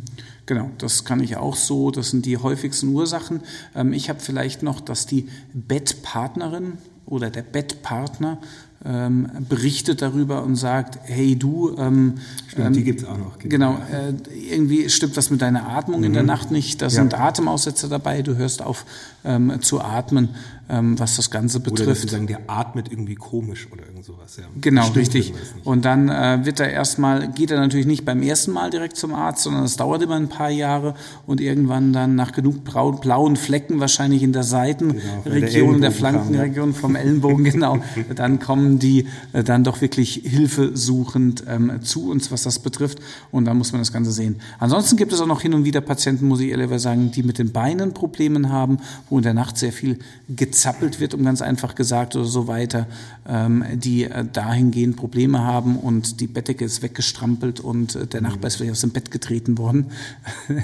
Genau, 0.45 0.71
das 0.77 1.05
kann 1.05 1.21
ich 1.21 1.37
auch 1.37 1.55
so. 1.55 1.91
Das 1.91 2.09
sind 2.09 2.25
die 2.25 2.37
häufigsten 2.37 2.89
Ursachen. 2.89 3.41
Ähm, 3.75 3.93
ich 3.93 4.09
habe 4.09 4.19
vielleicht 4.19 4.61
noch, 4.61 4.81
dass 4.81 5.05
die 5.05 5.29
Bettpartnerin 5.53 6.79
oder 7.05 7.29
der 7.29 7.41
Bettpartner 7.41 8.39
ähm, 8.87 9.29
berichtet 9.49 10.01
darüber 10.01 10.43
und 10.43 10.55
sagt, 10.55 10.99
hey 11.03 11.35
du, 11.35 11.75
ähm, 11.77 12.15
Stimmt, 12.47 12.75
die 12.75 12.79
ähm, 12.79 12.85
gibt's 12.85 13.03
auch 13.03 13.17
noch. 13.17 13.37
Genau, 13.39 13.77
äh, 13.91 14.13
irgendwie 14.51 14.89
stimmt 14.89 15.17
was 15.17 15.29
mit 15.29 15.41
deiner 15.41 15.67
Atmung 15.67 15.99
mhm. 15.99 16.05
in 16.05 16.13
der 16.13 16.23
mhm. 16.23 16.27
Nacht 16.27 16.51
nicht, 16.51 16.81
da 16.81 16.85
ja. 16.85 16.89
sind 16.89 17.13
Atemaussetzer 17.13 17.89
dabei, 17.89 18.21
du 18.21 18.37
hörst 18.37 18.61
auf 18.61 18.85
ähm, 19.25 19.61
zu 19.61 19.81
atmen 19.81 20.29
ähm, 20.69 20.99
was 20.99 21.15
das 21.15 21.31
Ganze 21.31 21.59
betrifft. 21.59 21.81
Oder 21.81 21.91
dass 21.91 22.01
Sie 22.01 22.09
sagen, 22.09 22.27
der 22.27 22.41
atmet 22.47 22.91
irgendwie 22.91 23.15
komisch 23.15 23.67
oder 23.71 23.85
irgend 23.85 24.03
sowas. 24.03 24.37
Ja. 24.37 24.43
Genau, 24.59 24.87
richtig. 24.89 25.33
Und 25.63 25.85
dann 25.85 26.09
äh, 26.09 26.39
wird 26.43 26.59
er 26.59 26.69
erstmal, 26.69 27.31
geht 27.31 27.51
er 27.51 27.59
natürlich 27.59 27.85
nicht 27.85 28.03
beim 28.03 28.21
ersten 28.21 28.51
Mal 28.51 28.69
direkt 28.69 28.97
zum 28.97 29.13
Arzt, 29.13 29.43
sondern 29.43 29.63
es 29.63 29.77
dauert 29.77 30.01
immer 30.01 30.15
ein 30.15 30.29
paar 30.29 30.49
Jahre 30.49 30.95
und 31.25 31.39
irgendwann 31.39 31.93
dann 31.93 32.15
nach 32.15 32.33
genug 32.33 32.63
braun, 32.63 32.99
blauen 32.99 33.35
Flecken 33.37 33.79
wahrscheinlich 33.79 34.23
in 34.23 34.33
der 34.33 34.43
Seitenregion, 34.43 35.67
genau, 35.67 35.71
der, 35.71 35.79
der 35.79 35.91
Flankenregion 35.91 36.73
vom 36.73 36.95
Ellenbogen, 36.95 37.45
genau, 37.45 37.79
dann 38.15 38.39
kommen 38.39 38.79
die 38.79 39.07
äh, 39.33 39.43
dann 39.43 39.63
doch 39.63 39.79
wirklich 39.81 40.21
hilfesuchend 40.25 41.45
ähm, 41.47 41.81
zu 41.81 42.09
uns, 42.09 42.31
was 42.31 42.43
das 42.43 42.59
betrifft 42.59 42.99
und 43.31 43.45
dann 43.45 43.57
muss 43.57 43.71
man 43.71 43.79
das 43.79 43.93
Ganze 43.93 44.11
sehen. 44.11 44.37
Ansonsten 44.59 44.97
gibt 44.97 45.13
es 45.13 45.21
auch 45.21 45.27
noch 45.27 45.41
hin 45.41 45.53
und 45.53 45.63
wieder 45.63 45.81
Patienten, 45.81 46.27
muss 46.27 46.41
ich 46.41 46.49
ehrlich 46.49 46.67
sagen, 46.81 47.11
die 47.11 47.23
mit 47.23 47.39
den 47.39 47.53
Beinen 47.53 47.93
Problemen 47.93 48.51
haben, 48.51 48.79
wo 49.09 49.17
in 49.17 49.23
der 49.23 49.33
Nacht 49.33 49.57
sehr 49.57 49.71
viel 49.71 49.99
gezahlt 50.27 50.56
gezappelt 50.57 50.99
wird, 50.99 51.13
um 51.13 51.23
ganz 51.23 51.43
einfach 51.43 51.75
gesagt 51.75 52.15
oder 52.15 52.25
so 52.25 52.47
weiter, 52.47 52.87
ähm, 53.27 53.63
die 53.75 54.05
äh, 54.05 54.25
dahingehend 54.25 54.97
Probleme 54.97 55.43
haben 55.43 55.77
und 55.77 56.19
die 56.19 56.25
Bettdecke 56.25 56.65
ist 56.65 56.81
weggestrampelt 56.81 57.59
und 57.59 57.95
äh, 57.95 58.07
der 58.07 58.21
Nachbar 58.21 58.47
ist 58.47 58.55
vielleicht 58.55 58.71
aus 58.71 58.81
dem 58.81 58.89
Bett 58.89 59.11
getreten 59.11 59.59
worden, 59.59 59.91
ja. 60.49 60.55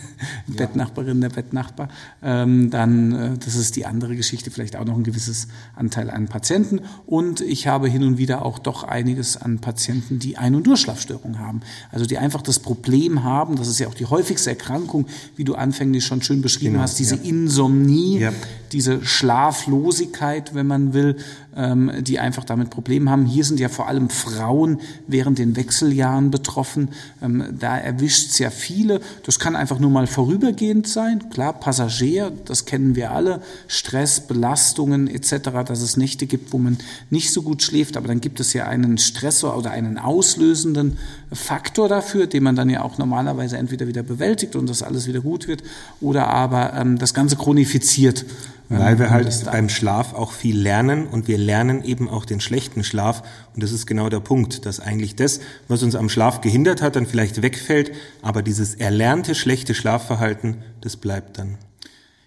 Bettnachbarin, 0.47 1.21
der 1.21 1.29
Bettnachbar, 1.29 1.89
ähm, 2.23 2.71
dann, 2.71 3.11
äh, 3.13 3.37
das 3.37 3.55
ist 3.55 3.75
die 3.75 3.85
andere 3.85 4.15
Geschichte, 4.15 4.49
vielleicht 4.49 4.75
auch 4.75 4.85
noch 4.85 4.97
ein 4.97 5.03
gewisses 5.03 5.47
Anteil 5.75 6.09
an 6.09 6.27
Patienten 6.27 6.81
und 7.05 7.41
ich 7.41 7.67
habe 7.67 7.87
hin 7.87 8.03
und 8.03 8.17
wieder 8.17 8.43
auch 8.43 8.57
doch 8.57 8.83
einiges 8.83 9.37
an 9.37 9.59
Patienten, 9.59 10.17
die 10.17 10.37
Ein- 10.37 10.55
und 10.55 10.65
Durchschlafstörungen 10.65 11.37
haben, 11.37 11.61
also 11.91 12.07
die 12.07 12.17
einfach 12.17 12.41
das 12.41 12.57
Problem 12.57 13.23
haben, 13.23 13.57
das 13.57 13.67
ist 13.67 13.77
ja 13.77 13.87
auch 13.87 13.93
die 13.93 14.07
häufigste 14.07 14.49
Erkrankung, 14.49 15.05
wie 15.35 15.43
du 15.43 15.53
anfänglich 15.53 16.03
schon 16.03 16.23
schön 16.23 16.41
beschrieben 16.41 16.73
genau, 16.73 16.83
hast, 16.83 16.97
diese 16.97 17.17
ja. 17.17 17.21
Insomnie, 17.21 18.21
ja. 18.21 18.33
diese 18.71 19.05
Schlaflosigkeit, 19.05 19.82
Hilflosigkeit, 19.83 20.55
wenn 20.55 20.67
man 20.67 20.93
will, 20.93 21.17
ähm, 21.55 21.91
die 22.01 22.19
einfach 22.19 22.45
damit 22.45 22.69
Probleme 22.69 23.11
haben. 23.11 23.25
Hier 23.25 23.43
sind 23.43 23.59
ja 23.59 23.69
vor 23.69 23.87
allem 23.87 24.09
Frauen 24.09 24.79
während 25.07 25.37
den 25.39 25.55
Wechseljahren 25.55 26.31
betroffen. 26.31 26.89
Ähm, 27.21 27.43
da 27.59 27.77
erwischt 27.77 28.31
es 28.31 28.39
ja 28.39 28.49
viele. 28.49 29.01
Das 29.25 29.39
kann 29.39 29.55
einfach 29.55 29.79
nur 29.79 29.89
mal 29.89 30.07
vorübergehend 30.07 30.87
sein. 30.87 31.29
Klar, 31.29 31.53
Passagier, 31.53 32.31
das 32.45 32.65
kennen 32.65 32.95
wir 32.95 33.11
alle. 33.11 33.41
Stress, 33.67 34.21
Belastungen 34.21 35.07
etc., 35.07 35.49
dass 35.65 35.81
es 35.81 35.97
Nächte 35.97 36.25
gibt, 36.25 36.53
wo 36.53 36.57
man 36.57 36.77
nicht 37.09 37.31
so 37.31 37.41
gut 37.41 37.61
schläft. 37.61 37.97
Aber 37.97 38.07
dann 38.07 38.21
gibt 38.21 38.39
es 38.39 38.53
ja 38.53 38.65
einen 38.65 38.97
Stressor 38.97 39.57
oder 39.57 39.71
einen 39.71 39.97
auslösenden 39.97 40.97
Faktor 41.31 41.89
dafür, 41.89 42.27
den 42.27 42.43
man 42.43 42.55
dann 42.55 42.69
ja 42.69 42.83
auch 42.83 42.97
normalerweise 42.97 43.57
entweder 43.57 43.87
wieder 43.87 44.03
bewältigt 44.03 44.55
und 44.55 44.69
das 44.69 44.81
alles 44.81 45.07
wieder 45.07 45.21
gut 45.21 45.47
wird 45.47 45.63
oder 45.99 46.27
aber 46.27 46.73
ähm, 46.73 46.97
das 46.97 47.13
Ganze 47.13 47.35
chronifiziert. 47.35 48.25
Weil 48.69 48.97
wir 48.97 49.11
halt 49.11 49.45
beim 49.45 49.69
Schlaf 49.69 50.13
auch 50.13 50.31
viel 50.31 50.57
lernen 50.57 51.05
und 51.07 51.27
wir 51.27 51.37
lernen 51.37 51.83
eben 51.83 52.09
auch 52.09 52.25
den 52.25 52.39
schlechten 52.39 52.83
Schlaf. 52.83 53.21
Und 53.53 53.61
das 53.61 53.71
ist 53.71 53.85
genau 53.85 54.09
der 54.09 54.19
Punkt, 54.19 54.65
dass 54.65 54.79
eigentlich 54.79 55.15
das, 55.15 55.41
was 55.67 55.83
uns 55.83 55.95
am 55.95 56.09
Schlaf 56.09 56.41
gehindert 56.41 56.81
hat, 56.81 56.95
dann 56.95 57.05
vielleicht 57.05 57.41
wegfällt, 57.41 57.91
aber 58.21 58.41
dieses 58.41 58.75
erlernte 58.75 59.35
schlechte 59.35 59.75
Schlafverhalten, 59.75 60.63
das 60.81 60.97
bleibt 60.97 61.37
dann. 61.37 61.57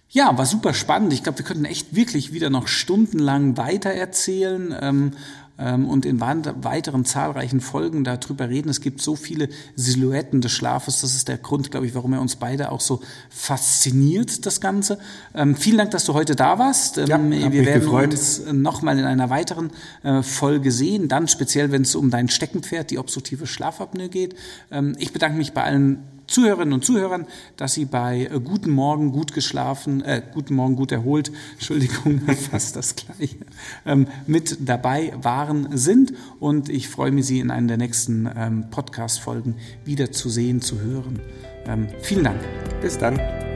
Ja, 0.09 0.37
war 0.37 0.45
super 0.45 0.73
spannend. 0.73 1.11
Ich 1.11 1.23
glaube, 1.23 1.39
wir 1.39 1.45
könnten 1.45 1.65
echt 1.65 1.95
wirklich 1.95 2.31
wieder 2.31 2.49
noch 2.49 2.67
stundenlang 2.67 3.57
weiter 3.57 3.89
erzählen. 3.89 4.73
Ähm, 4.79 5.11
und 5.57 6.05
in 6.05 6.19
weiteren 6.19 7.03
zahlreichen 7.03 7.61
Folgen 7.61 8.03
darüber 8.03 8.47
reden. 8.47 8.69
Es 8.69 8.79
gibt 8.79 9.01
so 9.01 9.15
viele 9.15 9.49
Silhouetten 9.75 10.39
des 10.41 10.51
Schlafes. 10.51 11.01
Das 11.01 11.15
ist 11.15 11.27
der 11.27 11.37
Grund, 11.37 11.71
glaube 11.71 11.87
ich, 11.87 11.95
warum 11.95 12.13
er 12.13 12.21
uns 12.21 12.35
beide 12.35 12.71
auch 12.71 12.81
so 12.81 13.01
fasziniert, 13.29 14.45
das 14.45 14.61
Ganze. 14.61 14.99
Ähm, 15.33 15.55
vielen 15.55 15.77
Dank, 15.77 15.91
dass 15.91 16.05
du 16.05 16.13
heute 16.13 16.35
da 16.35 16.59
warst. 16.59 16.97
Ja, 16.97 17.15
ähm, 17.15 17.31
wir 17.31 17.65
werden 17.65 17.81
gefreut. 17.81 18.11
uns 18.11 18.43
nochmal 18.51 18.99
in 18.99 19.05
einer 19.05 19.29
weiteren 19.29 19.71
äh, 20.03 20.21
Folge 20.21 20.71
sehen. 20.71 21.07
Dann 21.07 21.27
speziell, 21.27 21.71
wenn 21.71 21.81
es 21.81 21.95
um 21.95 22.11
dein 22.11 22.29
Steckenpferd, 22.29 22.91
die 22.91 22.99
obstruktive 22.99 23.47
Schlafapnoe 23.47 24.09
geht. 24.09 24.35
Ähm, 24.71 24.95
ich 24.99 25.11
bedanke 25.11 25.37
mich 25.37 25.53
bei 25.53 25.63
allen 25.63 26.16
Zuhörerinnen 26.27 26.73
und 26.73 26.85
Zuhörern, 26.85 27.25
dass 27.55 27.73
Sie 27.73 27.85
bei 27.85 28.25
äh, 28.25 28.39
Guten 28.39 28.71
Morgen 28.71 29.11
gut 29.11 29.33
geschlafen, 29.33 30.03
äh, 30.03 30.21
Guten 30.33 30.55
Morgen 30.55 30.75
gut 30.75 30.91
erholt, 30.91 31.31
Entschuldigung, 31.53 32.21
fast 32.51 32.75
das 32.75 32.95
gleiche, 32.95 33.37
ähm, 33.85 34.07
mit 34.27 34.57
dabei 34.67 35.13
waren, 35.21 35.75
sind. 35.77 36.13
Und 36.39 36.69
ich 36.69 36.89
freue 36.89 37.11
mich, 37.11 37.25
Sie 37.25 37.39
in 37.39 37.51
einer 37.51 37.67
der 37.67 37.77
nächsten 37.77 38.29
ähm, 38.35 38.69
Podcast-Folgen 38.69 39.55
wieder 39.85 40.11
zu 40.11 40.29
sehen, 40.29 40.61
zu 40.61 40.79
hören. 40.79 41.19
Ähm, 41.65 41.87
vielen 42.01 42.23
Dank. 42.23 42.39
Bis 42.81 42.97
dann. 42.97 43.46